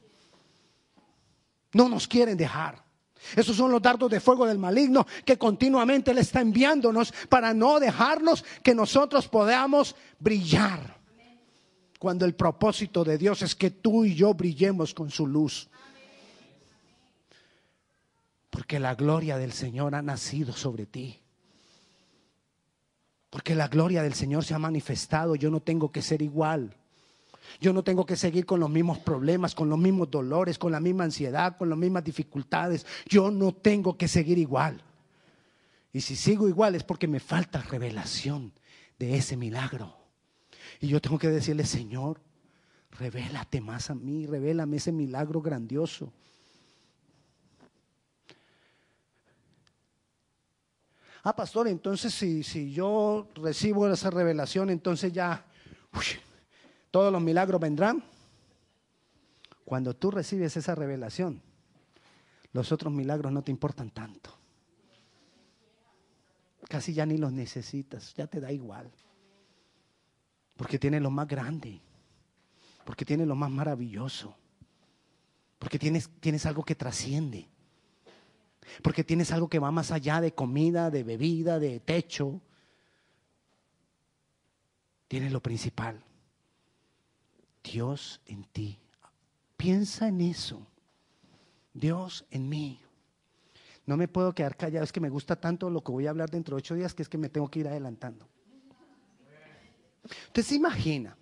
No 1.73 1.89
nos 1.89 2.07
quieren 2.09 2.37
dejar. 2.37 2.83
Esos 3.37 3.57
son 3.57 3.71
los 3.71 3.83
dardos 3.83 4.11
de 4.11 4.21
fuego 4.21 4.47
del 4.47 4.59
maligno 4.59 5.07
que 5.25 5.37
continuamente 5.37 6.15
le 6.15 6.23
está 6.23 6.41
enviándonos 6.41 7.13
para 7.29 7.53
no 7.53 7.79
dejarnos 7.79 8.45
que 8.63 8.75
nosotros 8.75 9.29
podamos 9.29 9.95
brillar. 10.19 10.99
Cuando 11.99 12.25
el 12.25 12.35
propósito 12.35 13.05
de 13.05 13.19
Dios 13.19 13.43
es 13.43 13.55
que 13.55 13.71
tú 13.71 14.05
y 14.05 14.15
yo 14.15 14.33
brillemos 14.33 14.95
con 14.95 15.11
su 15.11 15.27
luz. 15.27 15.69
Porque 18.49 18.81
la 18.81 18.95
gloria 18.95 19.37
del 19.37 19.53
Señor 19.53 19.95
ha 19.95 20.03
nacido 20.03 20.53
sobre 20.55 20.87
ti. 20.87 21.21
Porque 23.29 23.55
la 23.55 23.69
gloria 23.69 24.03
del 24.03 24.15
Señor 24.15 24.45
se 24.45 24.55
ha 24.55 24.59
manifestado. 24.59 25.37
Yo 25.37 25.51
no 25.51 25.61
tengo 25.61 25.93
que 25.93 26.03
ser 26.03 26.23
igual. 26.23 26.75
Yo 27.61 27.73
no 27.73 27.83
tengo 27.83 28.07
que 28.07 28.17
seguir 28.17 28.47
con 28.47 28.61
los 28.61 28.71
mismos 28.71 28.99
problemas, 28.99 29.55
con 29.55 29.69
los 29.69 29.79
mismos 29.79 30.11
dolores, 30.11 30.59
con 30.59 30.73
la 30.73 30.81
misma 30.81 31.05
ansiedad, 31.05 31.57
con 31.57 31.69
las 31.69 31.79
mismas 31.79 32.05
dificultades. 32.05 32.87
Yo 33.07 33.31
no 33.31 33.53
tengo 33.53 33.97
que 33.97 34.09
seguir 34.09 34.39
igual. 34.39 34.83
Y 35.93 36.01
si 36.03 36.15
sigo 36.15 36.49
igual 36.49 36.75
es 36.75 36.85
porque 36.85 37.09
me 37.09 37.21
falta 37.21 37.63
revelación 37.63 38.53
de 38.99 39.17
ese 39.17 39.37
milagro. 39.37 39.97
Y 40.81 40.89
yo 40.89 41.01
tengo 41.01 41.19
que 41.19 41.29
decirle, 41.29 41.65
Señor, 41.65 42.21
revélate 42.93 43.61
más 43.61 43.91
a 43.91 43.95
mí, 43.95 44.27
revélame 44.27 44.77
ese 44.77 44.93
milagro 44.93 45.41
grandioso. 45.41 46.13
Ah, 51.23 51.37
pastor, 51.37 51.69
entonces 51.69 52.15
si, 52.15 52.43
si 52.43 52.73
yo 52.73 53.29
recibo 53.35 53.87
esa 53.93 54.11
revelación, 54.11 54.71
entonces 54.71 55.13
ya 55.13 55.45
todos 56.91 57.13
los 57.13 57.23
milagros 57.23 57.61
vendrán. 57.61 58.03
Cuando 59.65 59.95
tú 59.95 60.11
recibes 60.11 60.57
esa 60.57 60.75
revelación, 60.75 61.41
los 62.53 62.73
otros 62.73 62.93
milagros 62.93 63.33
no 63.33 63.43
te 63.43 63.53
importan 63.53 63.91
tanto. 63.91 64.37
Casi 66.69 66.93
ya 66.93 67.07
ni 67.07 67.17
los 67.17 67.33
necesitas, 67.33 68.15
ya 68.15 68.27
te 68.27 68.41
da 68.41 68.51
igual. 68.53 68.91
Porque 70.57 70.79
tiene 70.79 71.01
lo 71.01 71.11
más 71.11 71.27
grande, 71.27 71.81
porque 72.85 73.05
tiene 73.05 73.25
lo 73.27 73.35
más 73.35 73.51
maravilloso, 73.51 74.35
porque 75.59 75.79
tienes, 75.79 76.11
tienes 76.21 76.47
algo 76.47 76.65
que 76.65 76.75
trasciende. 76.75 77.49
Porque 78.83 79.05
tienes 79.05 79.33
algo 79.33 79.49
que 79.49 79.59
va 79.59 79.71
más 79.71 79.91
allá 79.91 80.21
de 80.21 80.33
comida, 80.33 80.91
de 80.91 81.03
bebida, 81.03 81.59
de 81.59 81.81
techo. 81.81 82.41
Tienes 85.09 85.33
lo 85.33 85.41
principal. 85.41 86.03
Dios 87.63 88.21
en 88.27 88.45
ti. 88.45 88.79
Piensa 89.57 90.09
en 90.09 90.21
eso. 90.21 90.67
Dios 91.73 92.25
en 92.31 92.49
mí. 92.49 92.81
No 93.87 93.97
me 93.97 94.09
puedo 94.09 94.35
quedar 94.35 94.57
callado. 94.57 94.85
Es 94.85 94.93
que 94.93 95.01
me 95.01 95.11
gusta 95.11 95.37
tanto 95.37 95.71
lo 95.71 95.83
que 95.83 95.93
voy 95.93 96.07
a 96.07 96.11
hablar 96.11 96.31
dentro 96.31 96.57
de 96.57 96.61
ocho 96.61 96.75
días 96.75 96.95
que 96.95 97.03
es 97.03 97.09
que 97.09 97.19
me 97.19 97.29
tengo 97.29 97.49
que 97.49 97.61
ir 97.61 97.69
adelantando. 97.69 98.29
Usted 100.05 100.43
se 100.43 100.55
imagina, 100.55 101.17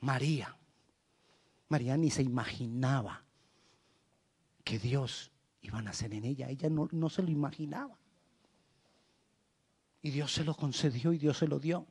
María. 0.00 0.56
María 1.68 1.96
ni 1.96 2.10
se 2.10 2.22
imaginaba 2.22 3.24
que 4.62 4.78
Dios 4.78 5.30
iban 5.62 5.88
a 5.88 5.92
ser 5.92 6.14
en 6.14 6.24
ella. 6.24 6.48
Ella 6.48 6.68
no, 6.68 6.88
no 6.92 7.08
se 7.08 7.22
lo 7.22 7.30
imaginaba. 7.30 7.98
Y 10.02 10.10
Dios 10.10 10.32
se 10.32 10.44
lo 10.44 10.54
concedió 10.54 11.12
y 11.12 11.18
Dios 11.18 11.38
se 11.38 11.48
lo 11.48 11.58
dio. 11.58 11.86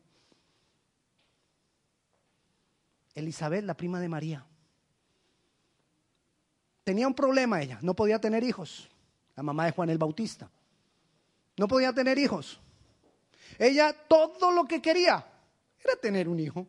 Elizabeth, 3.14 3.64
la 3.64 3.76
prima 3.76 4.00
de 4.00 4.10
María. 4.10 4.46
Tenía 6.84 7.08
un 7.08 7.14
problema 7.14 7.62
ella, 7.62 7.80
no 7.82 7.96
podía 7.96 8.20
tener 8.20 8.44
hijos. 8.44 8.90
La 9.36 9.44
mamá 9.44 9.66
de 9.66 9.72
Juan 9.72 9.90
el 9.90 9.98
Bautista. 9.98 10.50
No 11.58 11.68
podía 11.68 11.94
tener 11.94 12.18
hijos. 12.18 12.60
Ella 13.58 13.94
todo 14.08 14.52
lo 14.52 14.66
que 14.66 14.82
quería 14.82 15.26
era 15.84 15.96
tener 15.96 16.28
un 16.28 16.40
hijo. 16.40 16.68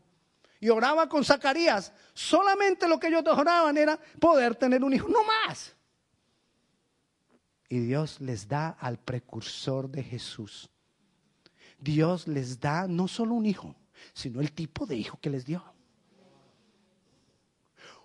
Y 0.60 0.70
oraba 0.70 1.08
con 1.08 1.24
Zacarías. 1.24 1.92
Solamente 2.14 2.88
lo 2.88 2.98
que 2.98 3.08
ellos 3.08 3.24
oraban 3.26 3.76
era 3.76 3.98
poder 4.20 4.54
tener 4.54 4.82
un 4.82 4.94
hijo, 4.94 5.08
no 5.08 5.22
más. 5.24 5.74
Y 7.68 7.80
Dios 7.80 8.20
les 8.20 8.48
da 8.48 8.70
al 8.80 8.98
precursor 8.98 9.88
de 9.88 10.02
Jesús. 10.02 10.70
Dios 11.78 12.28
les 12.28 12.60
da 12.60 12.86
no 12.86 13.08
solo 13.08 13.34
un 13.34 13.46
hijo, 13.46 13.74
sino 14.14 14.40
el 14.40 14.52
tipo 14.52 14.86
de 14.86 14.96
hijo 14.96 15.18
que 15.20 15.28
les 15.28 15.44
dio. 15.44 15.73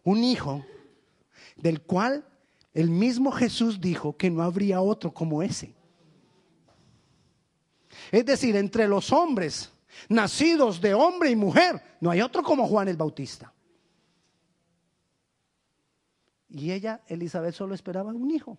Un 0.09 0.23
hijo 0.23 0.65
del 1.55 1.83
cual 1.83 2.27
el 2.73 2.89
mismo 2.89 3.31
Jesús 3.31 3.79
dijo 3.79 4.17
que 4.17 4.31
no 4.31 4.41
habría 4.41 4.81
otro 4.81 5.13
como 5.13 5.43
ese. 5.43 5.75
Es 8.11 8.25
decir, 8.25 8.55
entre 8.55 8.87
los 8.87 9.11
hombres 9.11 9.71
nacidos 10.07 10.81
de 10.81 10.95
hombre 10.95 11.29
y 11.29 11.35
mujer, 11.35 11.79
no 12.01 12.09
hay 12.09 12.21
otro 12.21 12.41
como 12.41 12.67
Juan 12.67 12.87
el 12.87 12.97
Bautista. 12.97 13.53
Y 16.49 16.71
ella, 16.71 17.03
Elizabeth, 17.05 17.53
solo 17.53 17.75
esperaba 17.75 18.11
un 18.11 18.31
hijo. 18.31 18.57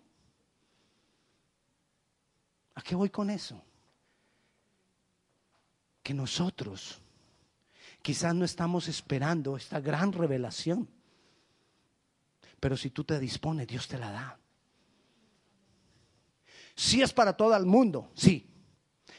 ¿A 2.77 2.83
qué 2.83 2.95
voy 2.95 3.11
con 3.11 3.29
eso? 3.29 3.61
Que 6.01 6.15
nosotros 6.15 7.01
quizás 8.03 8.37
no 8.37 8.45
estamos 8.45 8.87
esperando 8.87 9.57
esta 9.57 9.81
gran 9.81 10.13
revelación, 10.13 10.89
pero 12.61 12.77
si 12.77 12.91
tú 12.91 13.05
te 13.05 13.19
dispones, 13.19 13.67
Dios 13.67 13.89
te 13.89 13.99
la 13.99 14.13
da. 14.13 14.39
Sí 16.77 17.03
es 17.03 17.13
para 17.13 17.37
todo 17.37 17.57
el 17.57 17.67
mundo, 17.67 18.11
sí, 18.15 18.49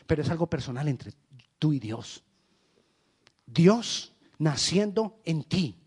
pero 0.05 0.21
es 0.21 0.29
algo 0.29 0.47
personal 0.47 0.87
entre 0.87 1.13
tú 1.57 1.73
y 1.73 1.79
Dios. 1.79 2.23
Dios 3.45 4.13
naciendo 4.37 5.19
en 5.25 5.43
ti. 5.43 5.77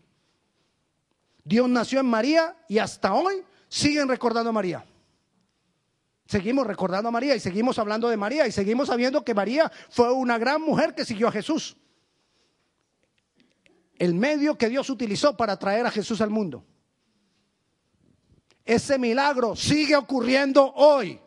Dios 1.43 1.69
nació 1.69 2.01
en 2.01 2.07
María 2.07 2.57
y 2.67 2.77
hasta 2.77 3.13
hoy 3.13 3.43
siguen 3.69 4.07
recordando 4.07 4.49
a 4.49 4.53
María. 4.53 4.85
Seguimos 6.25 6.65
recordando 6.65 7.09
a 7.09 7.11
María 7.11 7.35
y 7.35 7.39
seguimos 7.39 7.77
hablando 7.77 8.09
de 8.09 8.17
María 8.17 8.47
y 8.47 8.51
seguimos 8.51 8.87
sabiendo 8.87 9.23
que 9.23 9.33
María 9.33 9.71
fue 9.89 10.11
una 10.11 10.37
gran 10.37 10.61
mujer 10.61 10.95
que 10.95 11.05
siguió 11.05 11.27
a 11.27 11.31
Jesús. 11.31 11.77
El 13.97 14.13
medio 14.15 14.57
que 14.57 14.69
Dios 14.69 14.89
utilizó 14.89 15.37
para 15.37 15.57
traer 15.57 15.85
a 15.85 15.91
Jesús 15.91 16.19
al 16.21 16.29
mundo. 16.29 16.65
Ese 18.65 18.97
milagro 18.97 19.55
sigue 19.55 19.95
ocurriendo 19.95 20.73
hoy. 20.73 21.19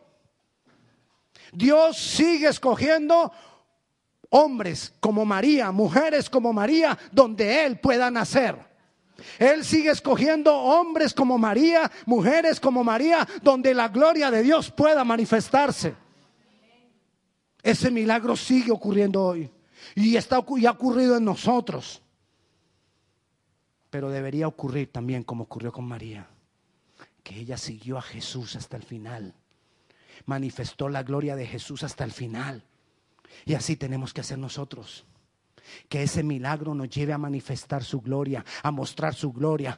Dios 1.53 1.97
sigue 1.97 2.49
escogiendo 2.49 3.31
hombres 4.29 4.93
como 4.99 5.25
María, 5.25 5.71
mujeres 5.71 6.29
como 6.29 6.53
María, 6.53 6.97
donde 7.11 7.65
Él 7.65 7.79
pueda 7.79 8.11
nacer. 8.11 8.69
Él 9.37 9.65
sigue 9.65 9.91
escogiendo 9.91 10.55
hombres 10.55 11.13
como 11.13 11.37
María, 11.37 11.91
mujeres 12.05 12.59
como 12.59 12.83
María, 12.83 13.27
donde 13.41 13.73
la 13.73 13.87
gloria 13.89 14.31
de 14.31 14.43
Dios 14.43 14.71
pueda 14.71 15.03
manifestarse. 15.03 15.95
Ese 17.61 17.91
milagro 17.91 18.35
sigue 18.35 18.71
ocurriendo 18.71 19.23
hoy 19.23 19.49
y, 19.95 20.15
está, 20.15 20.43
y 20.57 20.65
ha 20.65 20.71
ocurrido 20.71 21.17
en 21.17 21.25
nosotros. 21.25 22.01
Pero 23.89 24.09
debería 24.09 24.47
ocurrir 24.47 24.91
también 24.91 25.23
como 25.23 25.45
ocurrió 25.45 25.71
con 25.71 25.85
María, 25.85 26.27
que 27.29 27.41
ella 27.41 27.57
siguió 27.57 27.99
a 27.99 28.01
Jesús 28.01 28.55
hasta 28.55 28.75
el 28.75 28.81
final, 28.81 29.35
manifestó 30.25 30.89
la 30.89 31.03
gloria 31.03 31.35
de 31.35 31.45
Jesús 31.45 31.83
hasta 31.83 32.03
el 32.03 32.11
final. 32.11 32.63
Y 33.45 33.53
así 33.53 33.75
tenemos 33.75 34.15
que 34.15 34.21
hacer 34.21 34.39
nosotros. 34.39 35.05
Que 35.87 36.01
ese 36.01 36.23
milagro 36.23 36.73
nos 36.73 36.89
lleve 36.89 37.13
a 37.13 37.19
manifestar 37.19 37.83
su 37.83 38.01
gloria, 38.01 38.43
a 38.63 38.71
mostrar 38.71 39.13
su 39.13 39.31
gloria. 39.31 39.77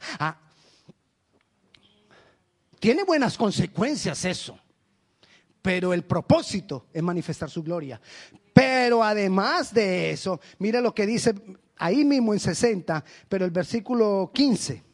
Tiene 2.80 3.04
buenas 3.04 3.36
consecuencias 3.36 4.24
eso, 4.24 4.58
pero 5.60 5.92
el 5.92 6.04
propósito 6.04 6.86
es 6.90 7.02
manifestar 7.02 7.50
su 7.50 7.62
gloria. 7.62 8.00
Pero 8.54 9.04
además 9.04 9.74
de 9.74 10.10
eso, 10.12 10.40
mira 10.58 10.80
lo 10.80 10.94
que 10.94 11.04
dice 11.04 11.34
ahí 11.76 12.02
mismo 12.02 12.32
en 12.32 12.40
60, 12.40 13.04
pero 13.28 13.44
el 13.44 13.50
versículo 13.50 14.30
15. 14.32 14.91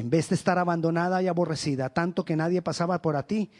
En 0.00 0.08
vez 0.08 0.30
de 0.30 0.34
estar 0.34 0.58
abandonada 0.58 1.22
y 1.22 1.28
aborrecida, 1.28 1.90
tanto 1.90 2.24
que 2.24 2.34
nadie 2.34 2.62
pasaba 2.62 3.02
por 3.02 3.22
ti, 3.24 3.50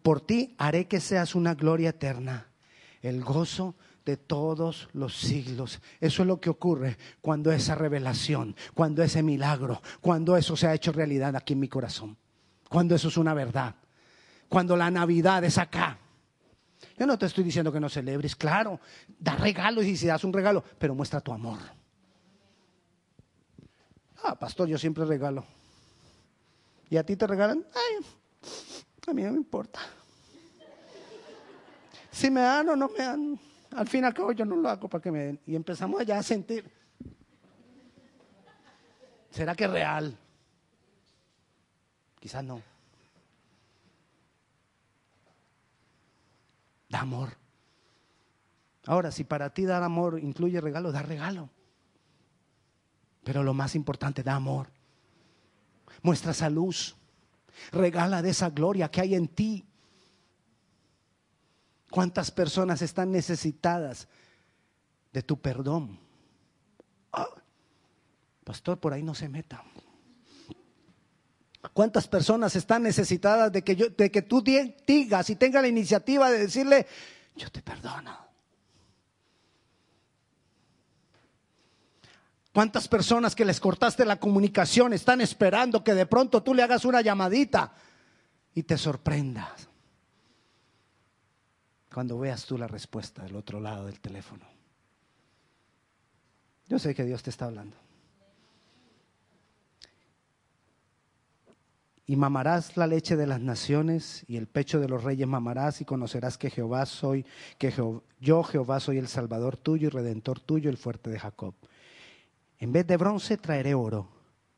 por 0.00 0.22
ti 0.22 0.54
haré 0.56 0.88
que 0.88 1.00
seas 1.00 1.34
una 1.34 1.54
gloria 1.54 1.90
eterna. 1.90 2.46
El 3.02 3.22
gozo 3.22 3.74
de 4.06 4.16
todos 4.16 4.88
los 4.94 5.14
siglos. 5.18 5.82
Eso 6.00 6.22
es 6.22 6.26
lo 6.26 6.40
que 6.40 6.48
ocurre 6.48 6.96
cuando 7.20 7.52
esa 7.52 7.74
revelación, 7.74 8.56
cuando 8.72 9.02
ese 9.02 9.22
milagro, 9.22 9.82
cuando 10.00 10.34
eso 10.34 10.56
se 10.56 10.66
ha 10.66 10.72
hecho 10.72 10.92
realidad 10.92 11.36
aquí 11.36 11.52
en 11.52 11.60
mi 11.60 11.68
corazón, 11.68 12.16
cuando 12.70 12.94
eso 12.94 13.08
es 13.08 13.18
una 13.18 13.34
verdad, 13.34 13.74
cuando 14.48 14.78
la 14.78 14.90
Navidad 14.90 15.44
es 15.44 15.58
acá. 15.58 15.98
Yo 16.98 17.06
no 17.06 17.18
te 17.18 17.26
estoy 17.26 17.44
diciendo 17.44 17.70
que 17.70 17.80
no 17.80 17.90
celebres, 17.90 18.34
claro, 18.34 18.80
da 19.18 19.36
regalos 19.36 19.84
y 19.84 19.98
si 19.98 20.06
das 20.06 20.24
un 20.24 20.32
regalo, 20.32 20.64
pero 20.78 20.94
muestra 20.94 21.20
tu 21.20 21.34
amor. 21.34 21.58
Ah, 24.24 24.38
pastor, 24.38 24.68
yo 24.68 24.78
siempre 24.78 25.04
regalo. 25.04 25.44
¿Y 26.92 26.98
a 26.98 27.06
ti 27.06 27.16
te 27.16 27.26
regalan? 27.26 27.64
Ay, 27.74 28.06
a 29.06 29.14
mí 29.14 29.22
no 29.22 29.30
me 29.30 29.38
importa. 29.38 29.80
Si 32.10 32.30
me 32.30 32.42
dan 32.42 32.68
o 32.68 32.76
no 32.76 32.90
me 32.90 32.98
dan, 32.98 33.40
al 33.70 33.88
fin 33.88 34.02
y 34.02 34.06
al 34.06 34.12
cabo 34.12 34.32
yo 34.32 34.44
no 34.44 34.56
lo 34.56 34.68
hago 34.68 34.90
para 34.90 35.00
que 35.00 35.10
me 35.10 35.20
den. 35.20 35.40
Y 35.46 35.56
empezamos 35.56 35.98
allá 35.98 36.18
a 36.18 36.22
sentir. 36.22 36.70
¿Será 39.30 39.54
que 39.54 39.64
es 39.64 39.70
real? 39.70 40.18
Quizás 42.20 42.44
no. 42.44 42.60
Da 46.90 47.00
amor. 47.00 47.30
Ahora, 48.84 49.10
si 49.10 49.24
para 49.24 49.48
ti 49.48 49.64
dar 49.64 49.82
amor 49.82 50.18
incluye 50.18 50.60
regalo, 50.60 50.92
da 50.92 51.00
regalo. 51.00 51.48
Pero 53.24 53.42
lo 53.42 53.54
más 53.54 53.74
importante, 53.76 54.22
da 54.22 54.34
amor. 54.34 54.68
Muestra 56.00 56.32
esa 56.32 56.48
luz. 56.48 56.96
Regala 57.70 58.22
de 58.22 58.30
esa 58.30 58.50
gloria 58.50 58.90
que 58.90 59.00
hay 59.00 59.14
en 59.14 59.28
ti. 59.28 59.66
¿Cuántas 61.90 62.30
personas 62.30 62.80
están 62.80 63.12
necesitadas 63.12 64.08
de 65.12 65.22
tu 65.22 65.38
perdón? 65.38 66.00
Ah, 67.12 67.28
pastor, 68.44 68.80
por 68.80 68.94
ahí 68.94 69.02
no 69.02 69.14
se 69.14 69.28
meta. 69.28 69.62
¿Cuántas 71.74 72.08
personas 72.08 72.56
están 72.56 72.82
necesitadas 72.82 73.52
de 73.52 73.62
que, 73.62 73.76
yo, 73.76 73.88
de 73.90 74.10
que 74.10 74.22
tú 74.22 74.42
digas 74.42 75.30
y 75.30 75.36
tengas 75.36 75.62
la 75.62 75.68
iniciativa 75.68 76.30
de 76.30 76.38
decirle, 76.38 76.86
yo 77.36 77.50
te 77.50 77.62
perdono? 77.62 78.31
¿Cuántas 82.52 82.86
personas 82.86 83.34
que 83.34 83.46
les 83.46 83.60
cortaste 83.60 84.04
la 84.04 84.20
comunicación 84.20 84.92
están 84.92 85.22
esperando 85.22 85.82
que 85.82 85.94
de 85.94 86.04
pronto 86.04 86.42
tú 86.42 86.52
le 86.52 86.62
hagas 86.62 86.84
una 86.84 87.00
llamadita 87.00 87.72
y 88.54 88.62
te 88.64 88.76
sorprendas? 88.76 89.68
Cuando 91.92 92.18
veas 92.18 92.44
tú 92.44 92.58
la 92.58 92.68
respuesta 92.68 93.22
del 93.22 93.36
otro 93.36 93.58
lado 93.58 93.86
del 93.86 94.00
teléfono. 94.00 94.44
Yo 96.68 96.78
sé 96.78 96.94
que 96.94 97.04
Dios 97.04 97.22
te 97.22 97.30
está 97.30 97.46
hablando. 97.46 97.76
Y 102.06 102.16
mamarás 102.16 102.76
la 102.76 102.86
leche 102.86 103.16
de 103.16 103.26
las 103.26 103.40
naciones 103.40 104.24
y 104.28 104.36
el 104.36 104.46
pecho 104.46 104.78
de 104.78 104.88
los 104.88 105.04
reyes 105.04 105.26
mamarás 105.26 105.80
y 105.80 105.86
conocerás 105.86 106.36
que 106.36 106.50
Jehová 106.50 106.84
soy, 106.84 107.24
que 107.56 107.72
yo 108.20 108.42
Jehová 108.42 108.80
soy 108.80 108.98
el 108.98 109.08
Salvador 109.08 109.56
tuyo 109.56 109.86
y 109.86 109.90
Redentor 109.90 110.40
tuyo, 110.40 110.68
el 110.68 110.76
fuerte 110.76 111.08
de 111.08 111.18
Jacob. 111.18 111.54
En 112.62 112.70
vez 112.70 112.86
de 112.86 112.96
bronce 112.96 113.36
traeré 113.38 113.74
oro, 113.74 114.06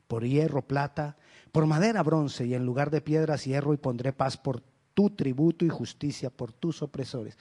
por 0.07 0.23
hierro 0.23 0.61
plata, 0.61 1.17
por 1.51 1.65
madera 1.65 2.03
bronce 2.03 2.45
y 2.45 2.53
en 2.53 2.63
lugar 2.63 2.91
de 2.91 3.01
piedras 3.01 3.45
hierro 3.45 3.73
y 3.73 3.77
pondré 3.77 4.13
paz 4.13 4.37
por 4.37 4.61
tu 4.93 5.09
tributo 5.09 5.65
y 5.65 5.69
justicia 5.69 6.29
por 6.29 6.53
tus 6.53 6.83
opresores. 6.83 7.35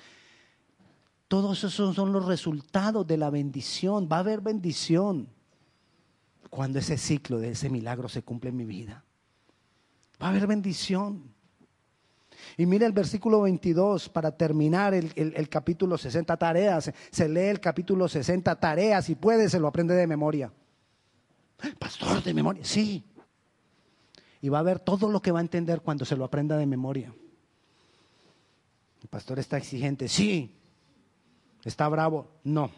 Todos 1.28 1.64
esos 1.64 1.94
son 1.94 2.14
los 2.14 2.24
resultados 2.24 3.06
de 3.06 3.18
la 3.18 3.28
bendición. 3.28 4.08
Va 4.10 4.16
a 4.16 4.20
haber 4.20 4.40
bendición 4.40 5.28
cuando 6.48 6.78
ese 6.78 6.96
ciclo 6.96 7.38
de 7.38 7.50
ese 7.50 7.68
milagro 7.68 8.08
se 8.08 8.22
cumple 8.22 8.48
en 8.48 8.56
mi 8.56 8.64
vida. 8.64 9.04
Va 10.22 10.28
a 10.28 10.30
haber 10.30 10.46
bendición. 10.46 11.24
Y 12.56 12.66
mira 12.66 12.86
el 12.86 12.92
versículo 12.92 13.42
22 13.42 14.08
para 14.08 14.36
terminar 14.36 14.94
el, 14.94 15.48
capítulo 15.48 15.98
60 15.98 16.36
tareas. 16.36 16.92
Se 17.10 17.28
lee 17.28 17.48
el 17.48 17.60
capítulo 17.60 18.08
60 18.08 18.54
tareas 18.58 19.08
y 19.10 19.14
puede, 19.14 19.48
se 19.48 19.60
lo 19.60 19.68
aprende 19.68 19.94
de 19.94 20.06
memoria. 20.06 20.52
Pastor, 21.78 22.22
de 22.22 22.34
memoria, 22.34 22.64
sí. 22.64 23.04
Y 24.40 24.48
va 24.48 24.58
a 24.58 24.62
ver 24.62 24.80
todo 24.80 25.10
lo 25.10 25.22
que 25.22 25.32
va 25.32 25.38
a 25.38 25.42
entender 25.42 25.80
cuando 25.80 26.04
se 26.04 26.16
lo 26.16 26.24
aprenda 26.24 26.56
de 26.56 26.66
memoria. 26.66 27.14
El 29.02 29.08
pastor 29.08 29.38
está 29.38 29.56
exigente, 29.56 30.08
sí. 30.08 30.54
¿Está 31.64 31.88
bravo? 31.88 32.28
No. 32.44 32.70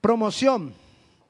Promoción, 0.00 0.74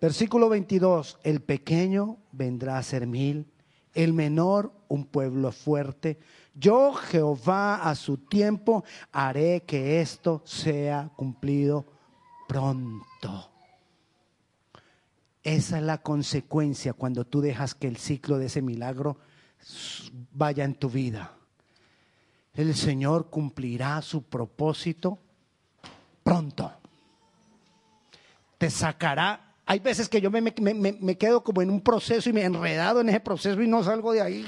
versículo 0.00 0.48
22. 0.48 1.18
El 1.24 1.40
pequeño 1.40 2.18
vendrá 2.32 2.78
a 2.78 2.82
ser 2.82 3.06
mil, 3.06 3.46
el 3.94 4.12
menor 4.12 4.72
un 4.88 5.04
pueblo 5.04 5.52
fuerte. 5.52 6.18
Yo, 6.54 6.92
Jehová, 6.92 7.76
a 7.88 7.94
su 7.94 8.18
tiempo 8.18 8.84
haré 9.10 9.62
que 9.62 10.00
esto 10.00 10.42
sea 10.44 11.10
cumplido 11.16 11.86
pronto. 12.46 13.50
Esa 15.42 15.78
es 15.78 15.82
la 15.82 15.98
consecuencia 15.98 16.92
cuando 16.92 17.24
tú 17.24 17.40
dejas 17.40 17.74
que 17.74 17.88
el 17.88 17.96
ciclo 17.96 18.38
de 18.38 18.46
ese 18.46 18.62
milagro 18.62 19.16
vaya 20.32 20.64
en 20.64 20.74
tu 20.74 20.88
vida. 20.88 21.32
El 22.54 22.74
Señor 22.74 23.30
cumplirá 23.30 24.00
su 24.02 24.22
propósito 24.22 25.18
pronto. 26.22 26.72
Te 28.58 28.70
sacará. 28.70 29.54
Hay 29.64 29.78
veces 29.78 30.08
que 30.08 30.20
yo 30.20 30.30
me, 30.30 30.52
quedo 31.16 31.42
como 31.42 31.62
en 31.62 31.70
un 31.70 31.80
proceso 31.80 32.28
y 32.28 32.32
me 32.32 32.42
he 32.42 32.44
enredado 32.44 33.00
en 33.00 33.08
ese 33.08 33.20
proceso 33.20 33.60
y 33.62 33.68
no 33.68 33.82
salgo 33.82 34.12
de 34.12 34.20
ahí. 34.20 34.44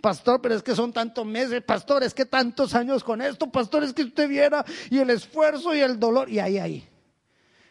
Pastor, 0.00 0.40
pero 0.40 0.54
es 0.54 0.62
que 0.62 0.74
son 0.74 0.92
tantos 0.92 1.24
meses, 1.26 1.62
pastor, 1.62 2.02
es 2.02 2.14
que 2.14 2.24
tantos 2.24 2.74
años 2.74 3.02
con 3.04 3.20
esto, 3.22 3.50
pastor, 3.50 3.84
es 3.84 3.92
que 3.92 4.02
usted 4.02 4.28
viera 4.28 4.64
y 4.90 4.98
el 4.98 5.10
esfuerzo 5.10 5.74
y 5.74 5.80
el 5.80 5.98
dolor, 5.98 6.28
y 6.28 6.38
ahí, 6.38 6.58
ahí. 6.58 6.88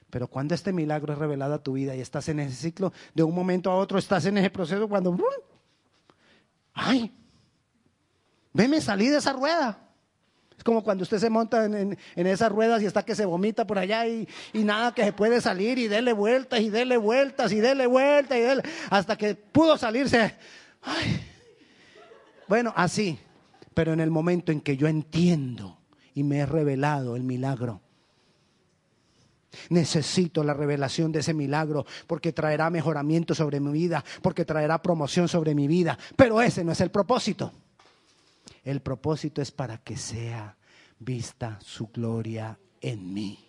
Pero 0.09 0.27
cuando 0.27 0.53
este 0.53 0.71
milagro 0.71 1.11
es 1.11 1.17
revelado 1.17 1.55
a 1.55 1.63
tu 1.63 1.73
vida 1.73 1.95
y 1.95 1.99
estás 1.99 2.29
en 2.29 2.39
ese 2.39 2.55
ciclo, 2.55 2.93
de 3.15 3.23
un 3.23 3.33
momento 3.33 3.71
a 3.71 3.75
otro 3.75 3.97
estás 3.97 4.25
en 4.25 4.37
ese 4.37 4.51
proceso 4.51 4.87
cuando, 4.87 5.17
ay, 6.73 7.11
veme 8.53 8.79
salí 8.79 9.09
de 9.09 9.17
esa 9.17 9.33
rueda. 9.33 9.79
Es 10.55 10.63
como 10.63 10.83
cuando 10.83 11.01
usted 11.01 11.17
se 11.17 11.31
monta 11.31 11.65
en, 11.65 11.97
esas 12.15 12.51
ruedas 12.51 12.81
y 12.83 12.85
está 12.85 13.03
que 13.03 13.15
se 13.15 13.25
vomita 13.25 13.65
por 13.65 13.79
allá 13.79 14.05
y, 14.07 14.27
nada 14.53 14.93
que 14.93 15.03
se 15.03 15.13
puede 15.13 15.41
salir 15.41 15.79
y 15.79 15.87
dele 15.87 16.13
vueltas 16.13 16.61
y 16.61 16.69
dele 16.69 16.97
vueltas 16.97 17.51
y 17.51 17.59
dele 17.59 17.87
vueltas 17.87 18.37
y 18.37 18.69
hasta 18.91 19.17
que 19.17 19.33
pudo 19.33 19.77
salirse. 19.77 20.35
Ay, 20.83 21.32
bueno, 22.47 22.73
así. 22.75 23.19
Pero 23.73 23.93
en 23.93 23.99
el 23.99 24.11
momento 24.11 24.51
en 24.51 24.61
que 24.61 24.77
yo 24.77 24.87
entiendo 24.87 25.79
y 26.13 26.23
me 26.23 26.39
he 26.39 26.45
revelado 26.45 27.15
el 27.15 27.23
milagro, 27.23 27.81
Necesito 29.69 30.43
la 30.43 30.53
revelación 30.53 31.11
de 31.11 31.19
ese 31.19 31.33
milagro 31.33 31.85
porque 32.07 32.33
traerá 32.33 32.69
mejoramiento 32.69 33.35
sobre 33.35 33.59
mi 33.59 33.71
vida, 33.71 34.03
porque 34.21 34.45
traerá 34.45 34.81
promoción 34.81 35.27
sobre 35.27 35.53
mi 35.53 35.67
vida. 35.67 35.97
Pero 36.15 36.41
ese 36.41 36.63
no 36.63 36.71
es 36.71 36.81
el 36.81 36.91
propósito. 36.91 37.51
El 38.63 38.81
propósito 38.81 39.41
es 39.41 39.51
para 39.51 39.77
que 39.77 39.97
sea 39.97 40.55
vista 40.99 41.59
su 41.61 41.87
gloria 41.87 42.57
en 42.81 43.13
mí. 43.13 43.39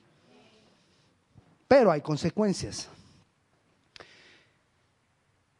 Pero 1.67 1.91
hay 1.91 2.01
consecuencias. 2.01 2.89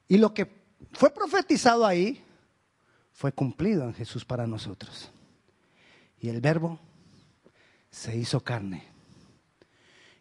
Y 0.09 0.19
lo 0.19 0.35
que 0.35 0.65
fue 0.93 1.11
profetizado 1.11 1.87
ahí 1.87 2.23
fue 3.15 3.33
cumplido 3.33 3.85
en 3.85 3.95
Jesús 3.95 4.25
para 4.25 4.47
nosotros. 4.47 5.11
Y 6.21 6.29
el 6.29 6.41
verbo 6.41 6.81
se 7.91 8.17
hizo 8.17 8.41
carne 8.41 8.85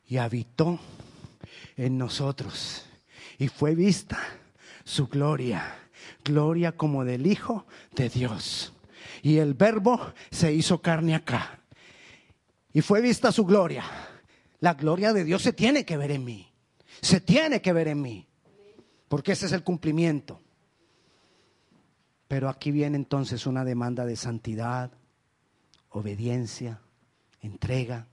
y 0.07 0.17
habitó 0.17 0.79
en 1.75 1.97
nosotros. 1.97 2.85
Y 3.39 3.47
fue 3.47 3.73
vista 3.73 4.19
su 4.83 5.07
gloria, 5.07 5.75
gloria 6.23 6.77
como 6.77 7.03
del 7.03 7.25
Hijo 7.25 7.65
de 7.95 8.09
Dios. 8.09 8.73
Y 9.23 9.37
el 9.37 9.55
verbo 9.55 10.13
se 10.29 10.53
hizo 10.53 10.81
carne 10.81 11.15
acá. 11.15 11.59
Y 12.73 12.81
fue 12.81 13.01
vista 13.01 13.31
su 13.31 13.43
gloria. 13.43 13.85
La 14.59 14.75
gloria 14.75 15.13
de 15.13 15.23
Dios 15.23 15.41
se 15.41 15.53
tiene 15.53 15.83
que 15.83 15.97
ver 15.97 16.11
en 16.11 16.23
mí. 16.23 16.53
Se 17.01 17.19
tiene 17.19 17.61
que 17.61 17.73
ver 17.73 17.87
en 17.87 18.01
mí. 18.01 18.27
Porque 19.07 19.31
ese 19.31 19.47
es 19.47 19.51
el 19.51 19.63
cumplimiento. 19.63 20.42
Pero 22.27 22.49
aquí 22.49 22.71
viene 22.71 22.97
entonces 22.97 23.45
una 23.45 23.63
demanda 23.63 24.05
de 24.05 24.15
santidad, 24.15 24.91
obediencia, 25.89 26.81
entrega. 27.41 28.07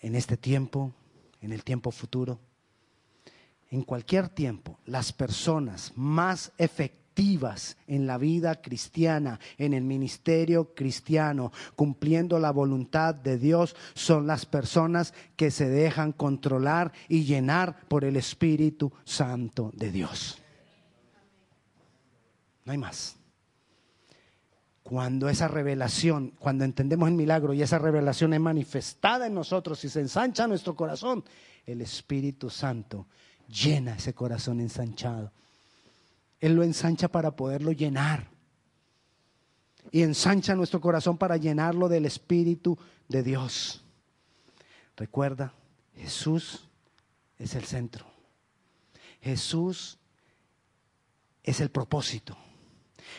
En 0.00 0.14
este 0.14 0.36
tiempo, 0.36 0.92
en 1.40 1.52
el 1.52 1.64
tiempo 1.64 1.90
futuro, 1.90 2.38
en 3.70 3.82
cualquier 3.82 4.28
tiempo, 4.28 4.78
las 4.86 5.12
personas 5.12 5.92
más 5.94 6.52
efectivas 6.56 7.76
en 7.86 8.06
la 8.06 8.16
vida 8.16 8.62
cristiana, 8.62 9.40
en 9.58 9.74
el 9.74 9.82
ministerio 9.82 10.74
cristiano, 10.74 11.52
cumpliendo 11.74 12.38
la 12.38 12.50
voluntad 12.50 13.14
de 13.14 13.38
Dios, 13.38 13.76
son 13.94 14.26
las 14.26 14.46
personas 14.46 15.12
que 15.36 15.50
se 15.50 15.68
dejan 15.68 16.12
controlar 16.12 16.92
y 17.08 17.24
llenar 17.24 17.80
por 17.88 18.04
el 18.04 18.16
Espíritu 18.16 18.92
Santo 19.04 19.72
de 19.74 19.90
Dios. 19.90 20.40
No 22.68 22.72
hay 22.72 22.78
más. 22.78 23.16
Cuando 24.82 25.30
esa 25.30 25.48
revelación, 25.48 26.34
cuando 26.38 26.66
entendemos 26.66 27.08
el 27.08 27.14
milagro 27.14 27.54
y 27.54 27.62
esa 27.62 27.78
revelación 27.78 28.34
es 28.34 28.40
manifestada 28.40 29.26
en 29.26 29.32
nosotros 29.32 29.82
y 29.84 29.88
se 29.88 30.00
ensancha 30.00 30.46
nuestro 30.46 30.76
corazón, 30.76 31.24
el 31.64 31.80
Espíritu 31.80 32.50
Santo 32.50 33.06
llena 33.48 33.94
ese 33.94 34.12
corazón 34.12 34.60
ensanchado. 34.60 35.32
Él 36.40 36.56
lo 36.56 36.62
ensancha 36.62 37.08
para 37.08 37.30
poderlo 37.30 37.72
llenar. 37.72 38.28
Y 39.90 40.02
ensancha 40.02 40.54
nuestro 40.54 40.78
corazón 40.78 41.16
para 41.16 41.38
llenarlo 41.38 41.88
del 41.88 42.04
Espíritu 42.04 42.76
de 43.08 43.22
Dios. 43.22 43.82
Recuerda, 44.94 45.54
Jesús 45.96 46.68
es 47.38 47.54
el 47.54 47.64
centro. 47.64 48.04
Jesús 49.22 49.96
es 51.42 51.60
el 51.62 51.70
propósito. 51.70 52.36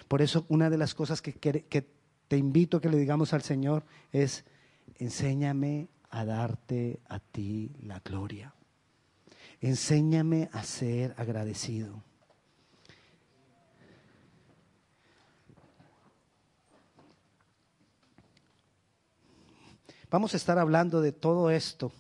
Por 0.08 0.22
eso 0.22 0.46
una 0.50 0.70
de 0.70 0.78
las 0.78 0.94
cosas 0.94 1.22
que, 1.22 1.34
te 2.28 2.38
invito 2.38 2.78
a 2.78 2.82
que 2.82 2.90
le 2.90 2.98
digamos 2.98 3.34
al 3.34 3.42
Señor 3.42 3.84
es, 4.12 4.46
enséñame 4.98 5.90
a 6.10 6.26
darte 6.26 7.00
a 7.08 7.20
ti 7.20 7.72
la 7.82 8.00
gloria. 8.00 8.54
Enséñame 9.62 10.50
a 10.54 10.64
ser 10.64 11.14
agradecido. 11.18 12.04
Vamos 20.12 20.34
a 20.34 20.38
estar 20.38 20.58
hablando 20.58 21.02
de 21.02 21.12
todo 21.12 21.52
esto 21.52 21.92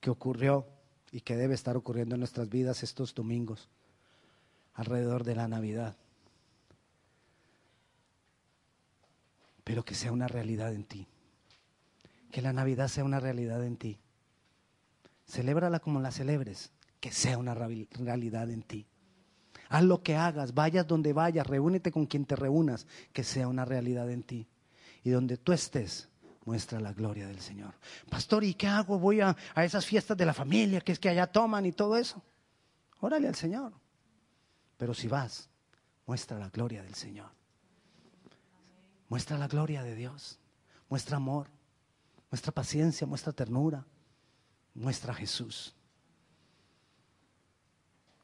que 0.00 0.10
ocurrió 0.10 0.66
y 1.10 1.22
que 1.22 1.36
debe 1.36 1.54
estar 1.54 1.76
ocurriendo 1.76 2.14
en 2.14 2.20
nuestras 2.20 2.48
vidas 2.48 2.82
estos 2.84 3.14
domingos 3.14 3.68
alrededor 4.74 5.24
de 5.24 5.34
la 5.34 5.48
Navidad. 5.48 5.96
Pero 9.68 9.84
que 9.84 9.94
sea 9.94 10.12
una 10.12 10.26
realidad 10.26 10.72
en 10.72 10.84
ti. 10.84 11.06
Que 12.32 12.40
la 12.40 12.54
Navidad 12.54 12.88
sea 12.88 13.04
una 13.04 13.20
realidad 13.20 13.62
en 13.62 13.76
ti. 13.76 14.00
Celébrala 15.26 15.78
como 15.78 16.00
la 16.00 16.10
celebres, 16.10 16.72
que 17.00 17.12
sea 17.12 17.36
una 17.36 17.52
realidad 17.52 18.48
en 18.48 18.62
ti. 18.62 18.86
Haz 19.68 19.84
lo 19.84 20.02
que 20.02 20.16
hagas, 20.16 20.54
vayas 20.54 20.86
donde 20.86 21.12
vayas, 21.12 21.46
reúnete 21.46 21.92
con 21.92 22.06
quien 22.06 22.24
te 22.24 22.34
reúnas, 22.34 22.86
que 23.12 23.22
sea 23.22 23.46
una 23.46 23.66
realidad 23.66 24.10
en 24.10 24.22
ti. 24.22 24.48
Y 25.04 25.10
donde 25.10 25.36
tú 25.36 25.52
estés, 25.52 26.08
muestra 26.46 26.80
la 26.80 26.94
gloria 26.94 27.26
del 27.26 27.40
Señor. 27.40 27.74
Pastor, 28.08 28.44
¿y 28.44 28.54
qué 28.54 28.68
hago? 28.68 28.98
Voy 28.98 29.20
a, 29.20 29.36
a 29.54 29.64
esas 29.66 29.84
fiestas 29.84 30.16
de 30.16 30.24
la 30.24 30.32
familia, 30.32 30.80
que 30.80 30.92
es 30.92 30.98
que 30.98 31.10
allá 31.10 31.26
toman 31.26 31.66
y 31.66 31.72
todo 31.72 31.98
eso. 31.98 32.24
Órale 33.00 33.28
al 33.28 33.34
Señor. 33.34 33.74
Pero 34.78 34.94
si 34.94 35.08
vas, 35.08 35.50
muestra 36.06 36.38
la 36.38 36.48
gloria 36.48 36.82
del 36.82 36.94
Señor. 36.94 37.37
Muestra 39.08 39.38
la 39.38 39.48
gloria 39.48 39.82
de 39.82 39.94
Dios. 39.94 40.38
Muestra 40.88 41.16
amor. 41.16 41.48
Muestra 42.30 42.52
paciencia, 42.52 43.06
muestra 43.06 43.32
ternura. 43.32 43.86
Muestra 44.74 45.14
Jesús. 45.14 45.74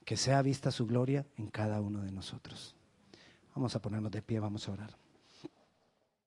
Que 0.05 0.17
sea 0.17 0.43
vista 0.43 0.71
su 0.71 0.87
gloria 0.87 1.27
en 1.37 1.49
cada 1.51 1.81
uno 1.81 2.03
de 2.03 2.13
nosotros. 2.13 2.75
Vamos 3.55 3.75
a 3.75 3.81
ponernos 3.81 4.13
de 4.13 4.23
pie, 4.23 4.41
vamos 4.41 4.69
a 4.69 4.73
orar. 4.73 5.04